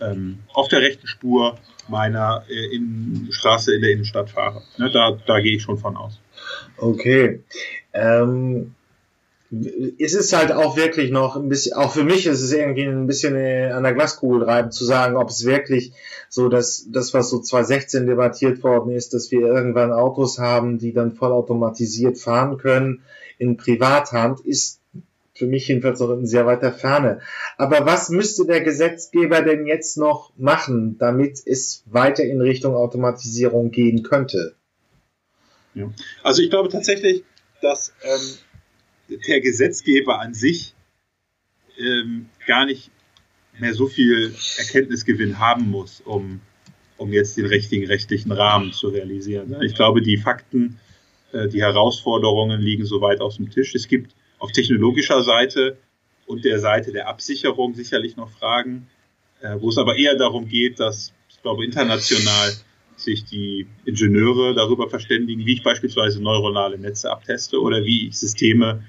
[0.00, 4.62] ähm, auf der rechten Spur meiner äh, in Straße in der Innenstadt fahre.
[4.78, 6.18] Ne, da, da gehe ich schon von aus.
[6.76, 7.40] Okay.
[7.92, 8.74] Ähm,
[9.98, 13.06] es ist halt auch wirklich noch ein bisschen, auch für mich ist es irgendwie ein
[13.06, 15.92] bisschen an der Glaskugel reiben zu sagen, ob es wirklich
[16.30, 20.94] so, dass das, was so 2016 debattiert worden ist, dass wir irgendwann Autos haben, die
[20.94, 23.02] dann vollautomatisiert fahren können
[23.36, 24.80] in Privathand, ist
[25.34, 27.20] für mich jedenfalls noch in sehr weiter Ferne.
[27.58, 33.70] Aber was müsste der Gesetzgeber denn jetzt noch machen, damit es weiter in Richtung Automatisierung
[33.70, 34.54] gehen könnte?
[35.74, 35.90] Ja.
[36.22, 37.24] Also ich glaube tatsächlich,
[37.60, 40.74] dass ähm, der Gesetzgeber an sich
[41.78, 42.90] ähm, gar nicht
[43.58, 46.40] mehr so viel Erkenntnisgewinn haben muss, um,
[46.96, 49.56] um jetzt den richtigen rechtlichen Rahmen zu realisieren.
[49.62, 50.78] Ich glaube, die Fakten,
[51.32, 53.74] äh, die Herausforderungen liegen so weit auf dem Tisch.
[53.74, 55.76] Es gibt auf technologischer Seite
[56.26, 58.88] und der Seite der Absicherung sicherlich noch Fragen,
[59.40, 62.52] äh, wo es aber eher darum geht, dass, ich glaube, international
[62.96, 68.84] sich die Ingenieure darüber verständigen, wie ich beispielsweise neuronale Netze abteste oder wie ich Systeme,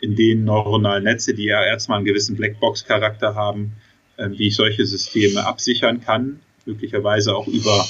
[0.00, 3.72] in denen neuronale Netze, die ja erstmal einen gewissen Blackbox-Charakter haben,
[4.16, 7.86] äh, wie ich solche Systeme absichern kann, möglicherweise auch über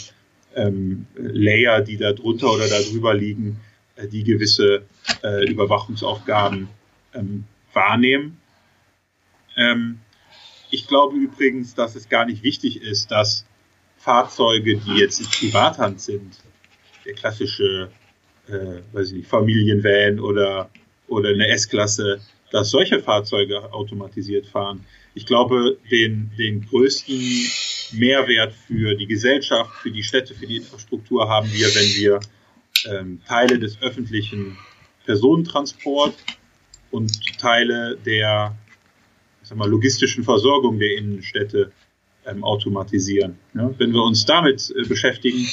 [0.54, 3.60] ähm, Layer, die da drunter oder da drüber liegen,
[3.96, 4.86] äh, die gewisse
[5.22, 6.68] äh, Überwachungsaufgaben
[7.14, 8.40] ähm, wahrnehmen.
[9.56, 10.00] Ähm,
[10.70, 13.46] ich glaube übrigens, dass es gar nicht wichtig ist, dass
[14.06, 16.38] Fahrzeuge, die jetzt in Privathand sind,
[17.04, 17.90] der klassische,
[18.46, 20.70] äh, weiß ich nicht, Familienvan oder,
[21.08, 22.20] oder eine S-Klasse,
[22.52, 24.86] dass solche Fahrzeuge automatisiert fahren.
[25.14, 27.18] Ich glaube, den, den größten
[27.98, 32.20] Mehrwert für die Gesellschaft, für die Städte, für die Infrastruktur haben wir, wenn wir
[32.88, 34.56] ähm, Teile des öffentlichen
[35.04, 36.22] Personentransports
[36.92, 38.56] und Teile der
[39.42, 41.72] ich sag mal, logistischen Versorgung der Innenstädte
[42.26, 43.36] ähm, automatisieren.
[43.54, 45.46] Ja, wenn wir uns damit äh, beschäftigen,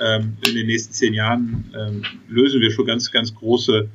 [0.00, 3.88] ähm, in den nächsten zehn Jahren ähm, lösen wir schon ganz, ganz große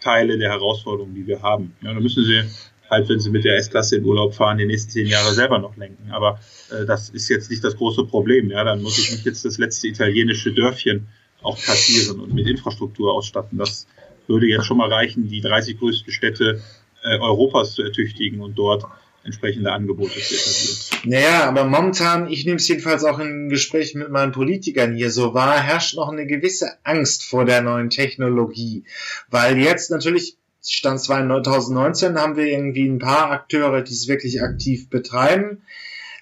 [0.00, 1.74] Teile der Herausforderungen, die wir haben.
[1.82, 2.42] Ja, da müssen Sie
[2.90, 5.76] halt, wenn Sie mit der S-Klasse in Urlaub fahren, die nächsten zehn Jahre selber noch
[5.76, 6.10] lenken.
[6.10, 8.50] Aber äh, das ist jetzt nicht das große Problem.
[8.50, 11.08] Ja, dann muss ich nicht jetzt das letzte italienische Dörfchen
[11.42, 13.58] auch kassieren und mit Infrastruktur ausstatten.
[13.58, 13.86] Das
[14.26, 16.62] würde jetzt schon mal reichen, die 30 größten Städte
[17.02, 18.84] äh, Europas zu ertüchtigen und dort
[19.24, 21.10] entsprechende Angebote zu etablieren.
[21.10, 25.34] Naja, aber momentan, ich nehme es jedenfalls auch in Gesprächen mit meinen Politikern hier so
[25.34, 28.84] wahr, herrscht noch eine gewisse Angst vor der neuen Technologie.
[29.30, 34.90] Weil jetzt natürlich, Stand 2019, haben wir irgendwie ein paar Akteure, die es wirklich aktiv
[34.90, 35.62] betreiben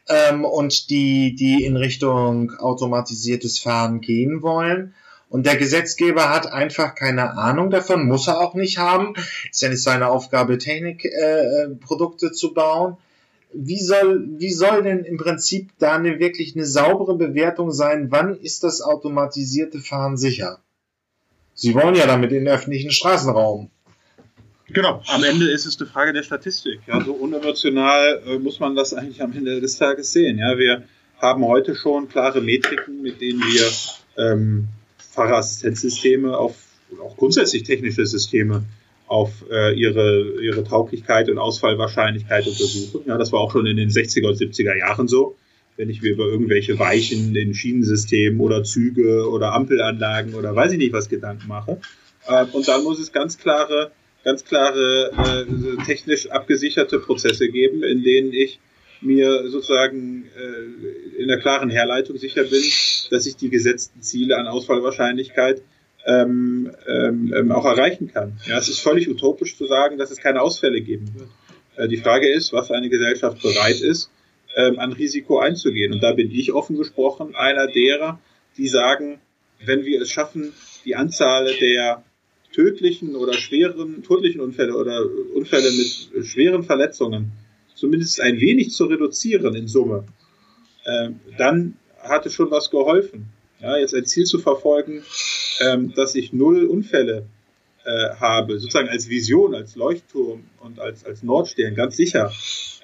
[0.09, 4.95] ähm, und die, die in Richtung automatisiertes Fahren gehen wollen.
[5.33, 9.15] Und der Gesetzgeber hat einfach keine Ahnung davon, muss er auch nicht haben.
[9.51, 12.99] Ist ja nicht seine Aufgabe, Technikprodukte äh, zu bauen.
[13.55, 18.09] Wie soll, wie soll denn im Prinzip da eine wirklich eine saubere Bewertung sein?
[18.11, 20.59] Wann ist das automatisierte Fahren sicher?
[21.55, 23.71] Sie wollen ja damit in den öffentlichen Straßenraum.
[24.69, 26.81] Genau, am Ende ist es eine Frage der Statistik.
[26.87, 30.37] Ja, so unemotional äh, muss man das eigentlich am Ende des Tages sehen.
[30.37, 30.83] Ja, wir
[31.19, 33.71] haben heute schon klare Metriken, mit denen wir
[34.23, 34.69] ähm,
[35.13, 36.57] Fahrerassistenzsysteme auf,
[37.01, 38.65] auch grundsätzlich technische Systeme
[39.07, 43.03] auf äh, ihre, ihre Tauglichkeit und Ausfallwahrscheinlichkeit untersuchen.
[43.07, 45.37] Ja, das war auch schon in den 60er und 70er Jahren so.
[45.77, 50.79] Wenn ich mir über irgendwelche Weichen in Schienensystemen oder Züge oder Ampelanlagen oder weiß ich
[50.79, 51.79] nicht was Gedanken mache.
[52.27, 53.91] Äh, und dann muss es ganz klare,
[54.25, 58.61] ganz klare äh, technisch abgesicherte Prozesse geben, in denen ich
[59.03, 62.63] mir sozusagen äh, in der klaren Herleitung sicher bin,
[63.11, 65.63] dass ich die gesetzten Ziele an Ausfallwahrscheinlichkeit
[66.07, 68.39] ähm, ähm, ähm, auch erreichen kann.
[68.47, 71.29] Ja, es ist völlig utopisch zu sagen, dass es keine Ausfälle geben wird.
[71.77, 74.11] Äh, die Frage ist, was eine Gesellschaft bereit ist,
[74.57, 75.93] ähm, an Risiko einzugehen.
[75.93, 78.21] Und da bin ich offen gesprochen einer derer,
[78.57, 79.21] die sagen,
[79.65, 80.53] wenn wir es schaffen,
[80.85, 82.03] die Anzahl der
[82.53, 87.33] tödlichen oder schweren, tödlichen Unfälle oder Unfälle mit schweren Verletzungen
[87.83, 90.05] zumindest ein wenig zu reduzieren in Summe,
[90.85, 93.27] äh, dann hat es schon was geholfen.
[93.61, 95.03] Ja, jetzt ein Ziel zu verfolgen,
[95.61, 97.27] ähm, dass ich null Unfälle
[97.85, 102.33] äh, habe, sozusagen als Vision, als Leuchtturm und als, als Nordstern, ganz sicher,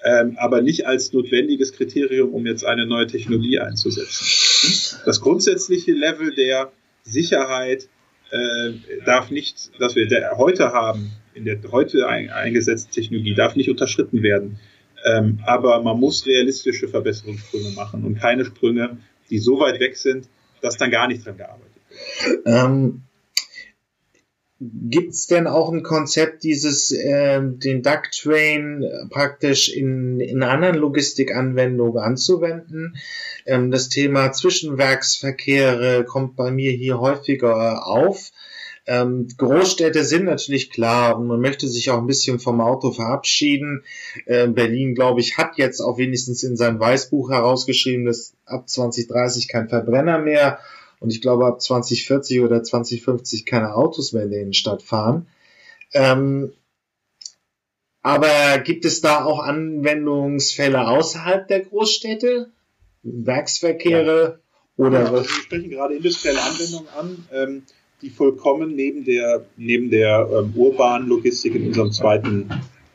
[0.05, 4.99] ähm, aber nicht als notwendiges Kriterium, um jetzt eine neue Technologie einzusetzen.
[5.05, 6.73] Das grundsätzliche Level der
[7.05, 7.89] Sicherheit
[8.31, 8.73] äh,
[9.05, 14.23] darf nicht, das wir heute haben, in der heute ein, eingesetzten Technologie, darf nicht unterschritten
[14.23, 14.59] werden.
[15.05, 18.99] Ähm, aber man muss realistische Verbesserungssprünge machen und keine Sprünge,
[19.31, 20.29] die so weit weg sind,
[20.61, 21.73] dass dann gar nicht dran gearbeitet
[22.25, 22.47] wird.
[22.47, 23.03] Ähm,
[24.61, 30.75] Gibt es denn auch ein Konzept, dieses äh, den Duck Train praktisch in, in anderen
[30.75, 32.97] Logistikanwendungen anzuwenden?
[33.47, 38.33] Ähm, das Thema Zwischenwerksverkehre kommt bei mir hier häufiger auf.
[38.91, 43.85] Ähm, Großstädte sind natürlich klar und man möchte sich auch ein bisschen vom Auto verabschieden.
[44.25, 49.49] Äh, Berlin, glaube ich, hat jetzt auch wenigstens in seinem Weißbuch herausgeschrieben, dass ab 2030
[49.49, 50.59] kein Verbrenner mehr
[51.01, 55.27] und ich glaube ab 2040 oder 2050 keine Autos mehr in der Innenstadt fahren.
[55.93, 56.55] Ähm,
[58.01, 62.51] Aber gibt es da auch Anwendungsfälle außerhalb der Großstädte?
[63.03, 64.41] Werksverkehre
[64.79, 64.85] ja.
[64.87, 67.63] oder ja, also wir sprechen gerade industrielle Anwendungen an, ähm,
[68.03, 72.49] die vollkommen neben der, neben der ähm, urbanen Logistik in unserem zweiten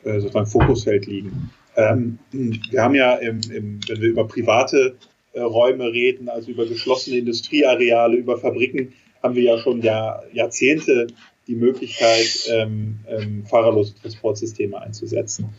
[0.04, 1.50] äh, sozusagen Fokusfeld liegen.
[1.76, 4.96] Ähm, wir haben ja, im, im, wenn wir über private
[5.32, 11.08] äh, Räume reden, also über geschlossene Industrieareale, über Fabriken, haben wir ja schon Jahr, Jahrzehnte
[11.46, 15.50] die Möglichkeit, ähm, ähm, fahrerlose Transportsysteme einzusetzen.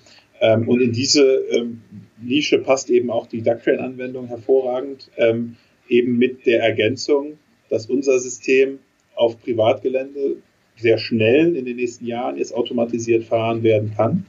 [0.42, 1.82] Ähm, und in diese ähm,
[2.22, 5.56] Nische passt eben auch die Ducktrain-Anwendung hervorragend, ähm,
[5.88, 7.38] eben mit der Ergänzung,
[7.70, 8.80] dass unser System
[9.16, 10.38] auf Privatgelände
[10.78, 14.26] sehr schnell in den nächsten Jahren jetzt automatisiert fahren werden kann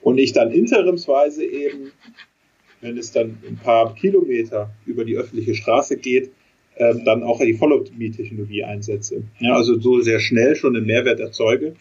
[0.00, 1.92] und ich dann interimsweise eben,
[2.80, 6.30] wenn es dann ein paar Kilometer über die öffentliche Straße geht,
[6.76, 9.22] ähm, dann auch die Vollautomie-Technologie einsetze.
[9.38, 11.76] Ja, also so sehr schnell schon einen Mehrwert erzeuge.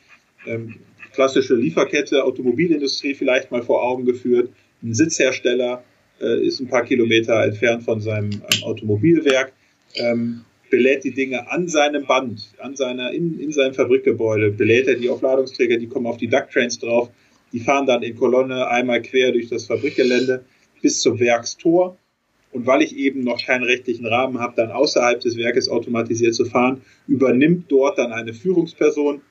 [0.46, 0.76] Ähm,
[1.14, 4.50] klassische Lieferkette, Automobilindustrie vielleicht mal vor Augen geführt.
[4.84, 5.84] Ein Sitzhersteller
[6.20, 9.54] äh, ist ein paar Kilometer entfernt von seinem ähm, Automobilwerk,
[9.96, 14.96] ähm, belädt die Dinge an seinem Band, an seiner, in, in seinem Fabrikgebäude, belädt er
[14.96, 17.12] die auf Ladungsträger, die kommen auf die Ducktrains drauf,
[17.54, 20.44] die fahren dann in Kolonne einmal quer durch das Fabrikgelände
[20.82, 21.98] bis zum Werkstor
[22.52, 26.46] und weil ich eben noch keinen rechtlichen Rahmen habe, dann außerhalb des Werkes automatisiert zu
[26.46, 29.22] fahren, übernimmt dort dann eine Führungsperson.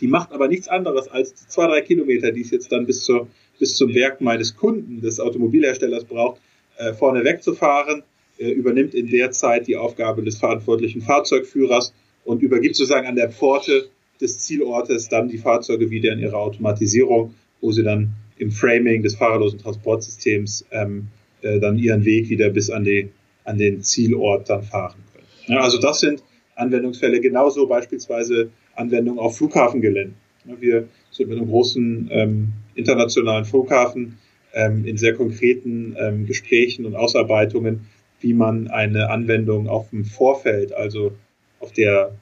[0.00, 3.04] Die macht aber nichts anderes als die zwei, drei Kilometer, die es jetzt dann bis,
[3.04, 6.40] zur, bis zum Werk meines Kunden, des Automobilherstellers braucht,
[6.76, 8.02] äh, vorne wegzufahren,
[8.38, 11.94] übernimmt in der Zeit die Aufgabe des verantwortlichen Fahrzeugführers
[12.24, 13.88] und übergibt sozusagen an der Pforte
[14.20, 19.14] des Zielortes dann die Fahrzeuge wieder in ihre Automatisierung, wo sie dann im Framing des
[19.14, 21.08] fahrerlosen Transportsystems ähm,
[21.42, 23.10] äh, dann ihren Weg wieder bis an, die,
[23.44, 25.26] an den Zielort dann fahren können.
[25.46, 26.22] Ja, also das sind
[26.56, 30.16] Anwendungsfälle, genauso beispielsweise Anwendungen auf Flughafengeländen.
[30.46, 34.18] Ja, wir sind mit einem großen ähm, internationalen Flughafen
[34.52, 37.86] ähm, in sehr konkreten ähm, Gesprächen und Ausarbeitungen,
[38.24, 41.12] wie man eine Anwendung auf dem Vorfeld, also
[41.60, 42.16] auf der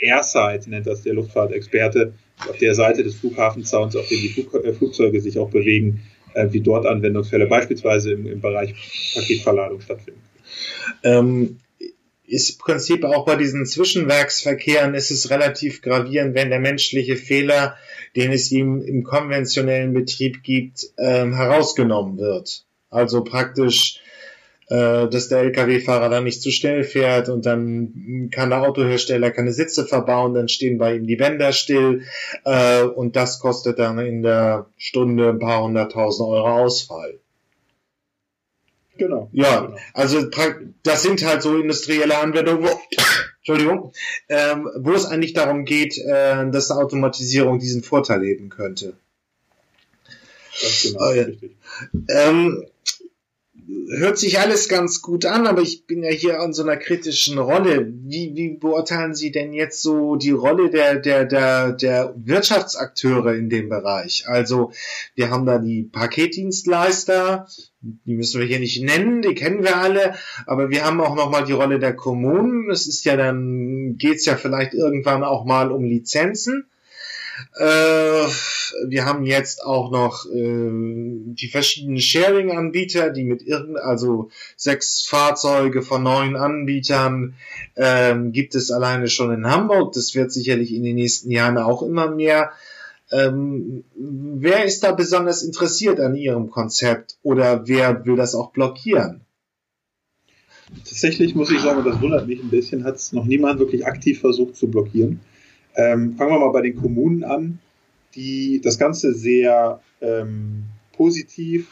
[0.00, 2.12] Airside, nennt das der Luftfahrtexperte,
[2.48, 6.02] auf der Seite des Flughafenzauns, auf dem die Flug, äh, Flugzeuge sich auch bewegen,
[6.34, 8.74] äh, wie dort Anwendungsfälle beispielsweise im, im Bereich
[9.14, 10.20] Paketverladung stattfinden.
[11.04, 11.60] Ähm,
[12.26, 17.76] ist im Prinzip auch bei diesen Zwischenwerksverkehren ist es relativ gravierend, wenn der menschliche Fehler,
[18.16, 22.64] den es ihm im konventionellen Betrieb gibt, ähm, herausgenommen wird.
[22.90, 24.00] Also praktisch
[24.68, 29.52] äh, dass der Lkw-Fahrer dann nicht zu schnell fährt und dann kann der Autohersteller keine
[29.52, 32.02] Sitze verbauen, dann stehen bei ihm die Bänder still
[32.44, 37.18] äh, und das kostet dann in der Stunde ein paar hunderttausend Euro Ausfall.
[38.96, 39.28] Genau.
[39.32, 39.76] Ja, genau.
[39.92, 40.22] also
[40.82, 42.80] das sind halt so industrielle Anwendungen, wo,
[43.38, 43.92] Entschuldigung,
[44.28, 48.94] ähm, wo es eigentlich darum geht, äh, dass Automatisierung diesen Vorteil eben könnte.
[50.62, 51.56] Ganz genau, äh, richtig.
[52.08, 52.64] Ähm,
[53.88, 57.38] hört sich alles ganz gut an, aber ich bin ja hier an so einer kritischen
[57.38, 57.92] Rolle.
[58.04, 63.48] Wie, wie beurteilen Sie denn jetzt so die Rolle der, der, der, der Wirtschaftsakteure in
[63.48, 64.24] dem Bereich?
[64.26, 64.72] Also
[65.14, 67.46] wir haben da die Paketdienstleister,
[67.80, 70.14] die müssen wir hier nicht nennen, die kennen wir alle,
[70.46, 72.70] aber wir haben auch nochmal die Rolle der Kommunen.
[72.70, 76.66] Es ist ja dann, geht's ja vielleicht irgendwann auch mal um Lizenzen.
[77.56, 78.26] Äh,
[78.86, 85.82] wir haben jetzt auch noch äh, die verschiedenen Sharing-Anbieter, die mit irgend, also sechs Fahrzeuge
[85.82, 87.34] von neun Anbietern
[87.76, 89.92] ähm, gibt es alleine schon in Hamburg.
[89.92, 92.52] Das wird sicherlich in den nächsten Jahren auch immer mehr.
[93.10, 99.20] Ähm, wer ist da besonders interessiert an Ihrem Konzept oder wer will das auch blockieren?
[100.84, 104.20] Tatsächlich muss ich sagen, das wundert mich ein bisschen, hat es noch niemand wirklich aktiv
[104.20, 105.20] versucht zu blockieren.
[105.76, 107.58] Ähm, fangen wir mal bei den Kommunen an,
[108.14, 111.68] die das Ganze sehr ähm, positiv,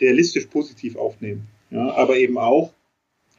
[0.00, 1.48] realistisch positiv aufnehmen.
[1.70, 2.72] Ja, aber eben auch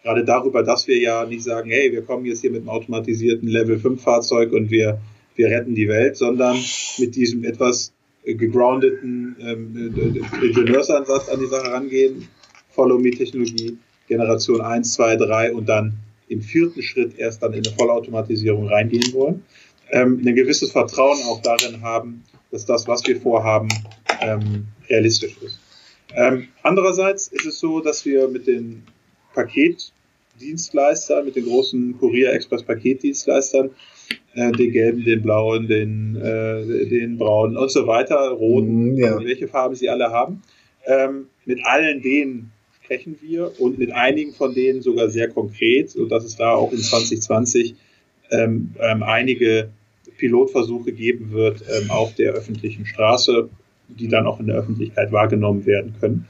[0.04, 3.48] gerade darüber, dass wir ja nicht sagen, hey, wir kommen jetzt hier mit einem automatisierten
[3.48, 5.00] Level 5 Fahrzeug und wir,
[5.36, 6.58] wir retten die Welt, sondern
[6.98, 12.28] mit diesem etwas gegroundeten ähm, Ingenieursansatz an die Sache rangehen,
[12.70, 13.78] Follow-Me-Technologie,
[14.08, 19.14] Generation 1, 2, 3 und dann im vierten Schritt erst dann in eine Vollautomatisierung reingehen
[19.14, 19.44] wollen,
[19.92, 23.70] ähm, ein gewisses Vertrauen auch darin haben, dass das, was wir vorhaben,
[24.22, 25.60] ähm, realistisch ist.
[26.16, 28.84] Ähm, andererseits ist es so, dass wir mit den
[29.34, 33.72] Paketdienstleistern, mit den großen Kurier-Express-Paketdienstleistern,
[34.36, 39.20] äh, den gelben, den blauen, den, äh, den braunen und so weiter, roten, mm, ja.
[39.24, 40.42] welche Farben sie alle haben,
[40.86, 42.52] ähm, mit allen denen
[42.88, 46.80] sprechen wir und mit einigen von denen sogar sehr konkret, sodass es da auch in
[46.80, 47.76] 2020
[48.32, 49.70] ähm, ähm, einige
[50.18, 53.50] Pilotversuche geben wird ähm, auf der öffentlichen Straße,
[53.90, 56.28] die dann auch in der Öffentlichkeit wahrgenommen werden können.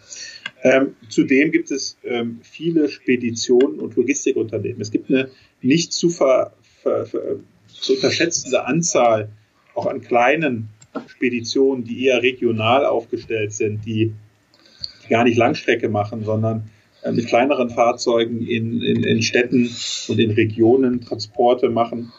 [0.63, 4.81] Ähm, zudem gibt es ähm, viele Speditionen und Logistikunternehmen.
[4.81, 5.29] Es gibt eine
[5.61, 7.35] nicht zu, ver, ver, ver,
[7.67, 9.29] zu unterschätzende Anzahl
[9.75, 10.69] auch an kleinen
[11.05, 14.26] Speditionen, die eher regional aufgestellt sind, die, die
[15.09, 16.69] gar nicht Langstrecke machen, sondern
[17.03, 19.69] äh, mit kleineren Fahrzeugen in, in, in Städten
[20.07, 22.11] und in Regionen Transporte machen.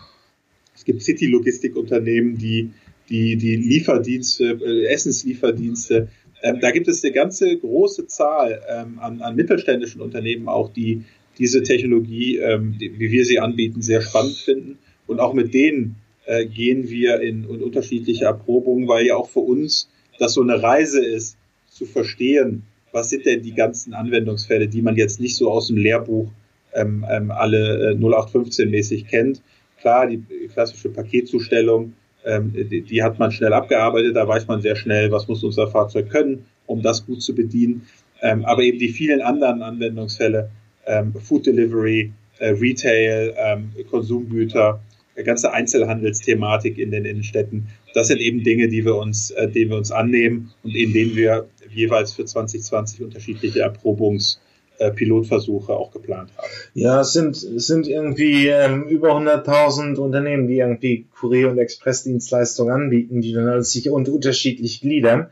[0.74, 2.70] Es gibt City-Logistikunternehmen, die,
[3.09, 6.09] die, die Lieferdienste, äh, Essenslieferdienste,
[6.43, 11.05] ähm, da gibt es eine ganze große Zahl ähm, an, an mittelständischen Unternehmen auch, die
[11.39, 14.78] diese Technologie, ähm, die, wie wir sie anbieten, sehr spannend finden.
[15.07, 19.41] Und auch mit denen äh, gehen wir in, in unterschiedliche Erprobungen, weil ja auch für
[19.41, 21.36] uns das so eine Reise ist,
[21.70, 25.76] zu verstehen, was sind denn die ganzen Anwendungsfälle, die man jetzt nicht so aus dem
[25.76, 26.30] Lehrbuch
[26.74, 29.43] ähm, ähm, alle äh, 0815-mäßig kennt.
[29.80, 30.22] Klar, die
[30.53, 35.28] klassische Paketzustellung, ähm, die, die, hat man schnell abgearbeitet, da weiß man sehr schnell, was
[35.28, 37.86] muss unser Fahrzeug können, um das gut zu bedienen.
[38.22, 40.51] Ähm, aber eben die vielen anderen Anwendungsfälle,
[40.86, 44.80] ähm, Food Delivery, äh, Retail, ähm, Konsumgüter,
[45.24, 49.78] ganze Einzelhandelsthematik in den Innenstädten, das sind eben Dinge, die wir uns, äh, denen wir
[49.78, 54.39] uns annehmen und in denen wir jeweils für 2020 unterschiedliche Erprobungs-
[54.79, 56.47] äh, Pilotversuche auch geplant haben.
[56.73, 62.73] Ja, es sind, es sind irgendwie ähm, über 100.000 Unternehmen, die irgendwie Kurier- und Expressdienstleistungen
[62.73, 65.31] anbieten, die dann sich unter unterschiedlich gliedern.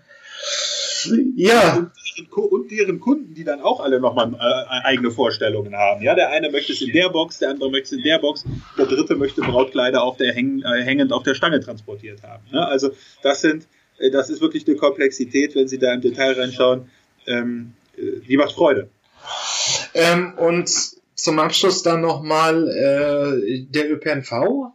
[1.37, 1.91] Ja.
[2.35, 6.03] Und deren Kunden, die dann auch alle nochmal äh, eigene Vorstellungen haben.
[6.03, 8.45] Ja, der eine möchte es in der Box, der andere möchte es in der Box,
[8.77, 12.43] der dritte möchte Brautkleider auf der häng, äh, hängend auf der Stange transportiert haben.
[12.51, 12.91] Ja, also
[13.23, 13.69] das sind,
[14.13, 16.91] das ist wirklich eine Komplexität, wenn Sie da im Detail reinschauen.
[17.27, 18.91] Ähm, äh, die macht Freude.
[19.95, 20.71] Ähm, und
[21.15, 24.73] zum Abschluss dann nochmal äh, der ÖPNV.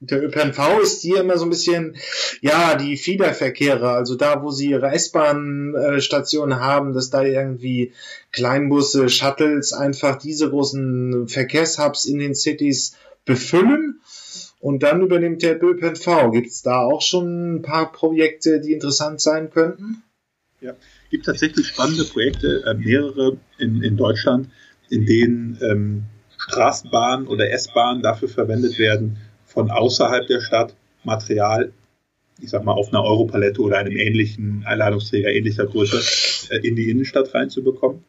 [0.00, 1.96] Der ÖPNV ist hier immer so ein bisschen,
[2.40, 7.92] ja, die Fiederverkehre, also da, wo sie ihre S-Bahn-Stationen haben, dass da irgendwie
[8.30, 14.00] Kleinbusse, Shuttles einfach diese großen Verkehrshubs in den Cities befüllen.
[14.60, 16.32] Und dann übernimmt der ÖPNV.
[16.32, 20.02] Gibt es da auch schon ein paar Projekte, die interessant sein könnten?
[20.60, 20.74] Ja,
[21.10, 24.48] gibt tatsächlich spannende Projekte, äh, mehrere in, in Deutschland,
[24.90, 26.02] in denen ähm,
[26.36, 31.72] Straßenbahnen oder S-Bahnen dafür verwendet werden, von außerhalb der Stadt Material,
[32.40, 36.90] ich sag mal, auf einer Europalette oder einem ähnlichen Einladungsträger ähnlicher Größe äh, in die
[36.90, 38.02] Innenstadt reinzubekommen.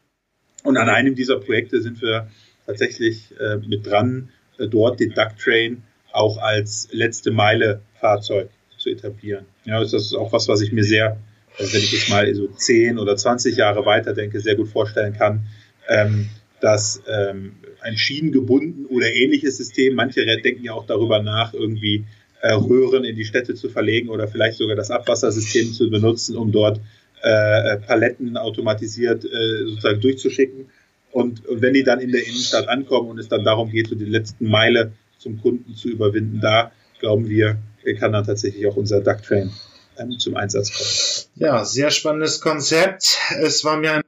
[0.64, 2.28] Und an einem dieser Projekte sind wir
[2.66, 5.82] tatsächlich äh, mit dran, äh, dort den Duck Train
[6.12, 9.46] auch als letzte Meile Fahrzeug zu etablieren.
[9.64, 11.18] Ja, das ist auch was, was ich mir sehr
[11.58, 15.12] also wenn ich jetzt mal so 10 oder 20 Jahre weiter denke, sehr gut vorstellen
[15.12, 15.46] kann,
[15.88, 16.28] ähm,
[16.60, 22.04] dass ähm, ein schienengebunden oder ähnliches System, manche denken ja auch darüber nach, irgendwie
[22.40, 26.52] äh, Röhren in die Städte zu verlegen oder vielleicht sogar das Abwassersystem zu benutzen, um
[26.52, 26.80] dort
[27.22, 30.66] äh, Paletten automatisiert äh, sozusagen durchzuschicken.
[31.12, 33.94] Und, und wenn die dann in der Innenstadt ankommen und es dann darum geht, so
[33.94, 37.58] die letzten Meile zum Kunden zu überwinden, da glauben wir,
[37.98, 39.50] kann dann tatsächlich auch unser Duck Train
[39.98, 41.30] ähm, zum Einsatz kommen.
[41.36, 43.18] Ja, sehr spannendes Konzept.
[43.40, 44.02] Es war mir ein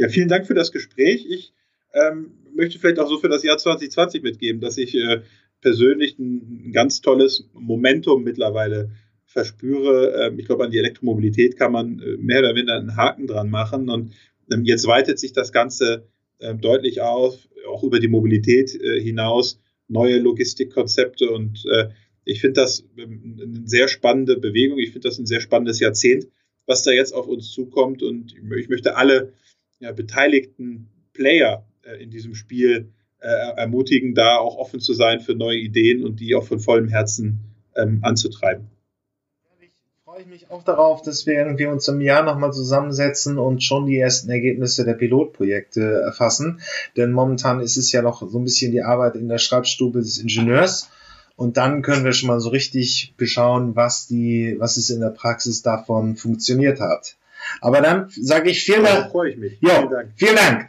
[0.00, 1.26] Ja, vielen Dank für das Gespräch.
[1.28, 1.52] Ich
[1.92, 5.22] ähm, möchte vielleicht auch so für das Jahr 2020 mitgeben, dass ich äh,
[5.60, 8.92] persönlich ein, ein, ganz tolles Momentum mittlerweile
[9.24, 10.12] verspüre.
[10.22, 13.50] Ähm, ich glaube, an die Elektromobilität kann man äh, mehr oder weniger einen Haken dran
[13.50, 13.90] machen.
[13.90, 14.12] Und
[14.62, 16.08] jetzt weitet sich das Ganze
[16.40, 21.88] ähm, deutlich auf, auch über die Mobilität äh, hinaus neue Logistikkonzepte und äh,
[22.24, 24.78] ich finde das ähm, eine sehr spannende Bewegung.
[24.78, 26.26] Ich finde das ein sehr spannendes Jahrzehnt,
[26.66, 29.32] was da jetzt auf uns zukommt und ich möchte alle
[29.80, 35.58] ja, beteiligten Player äh, in diesem Spiel ermutigen, da auch offen zu sein für neue
[35.58, 37.40] Ideen und die auch von vollem Herzen
[37.74, 38.70] ähm, anzutreiben
[40.18, 43.86] freue ich mich auch darauf, dass wir irgendwie uns im Jahr nochmal zusammensetzen und schon
[43.86, 46.60] die ersten Ergebnisse der Pilotprojekte erfassen.
[46.96, 50.18] Denn momentan ist es ja noch so ein bisschen die Arbeit in der Schreibstube des
[50.18, 50.90] Ingenieurs.
[51.36, 55.10] Und dann können wir schon mal so richtig beschauen, was die, was es in der
[55.10, 57.14] Praxis davon funktioniert hat.
[57.60, 59.12] Aber dann sage ich vielen Dank.
[59.12, 59.58] freue ich mich.
[59.60, 60.10] Ja, vielen Dank.
[60.16, 60.66] Vielen Dank.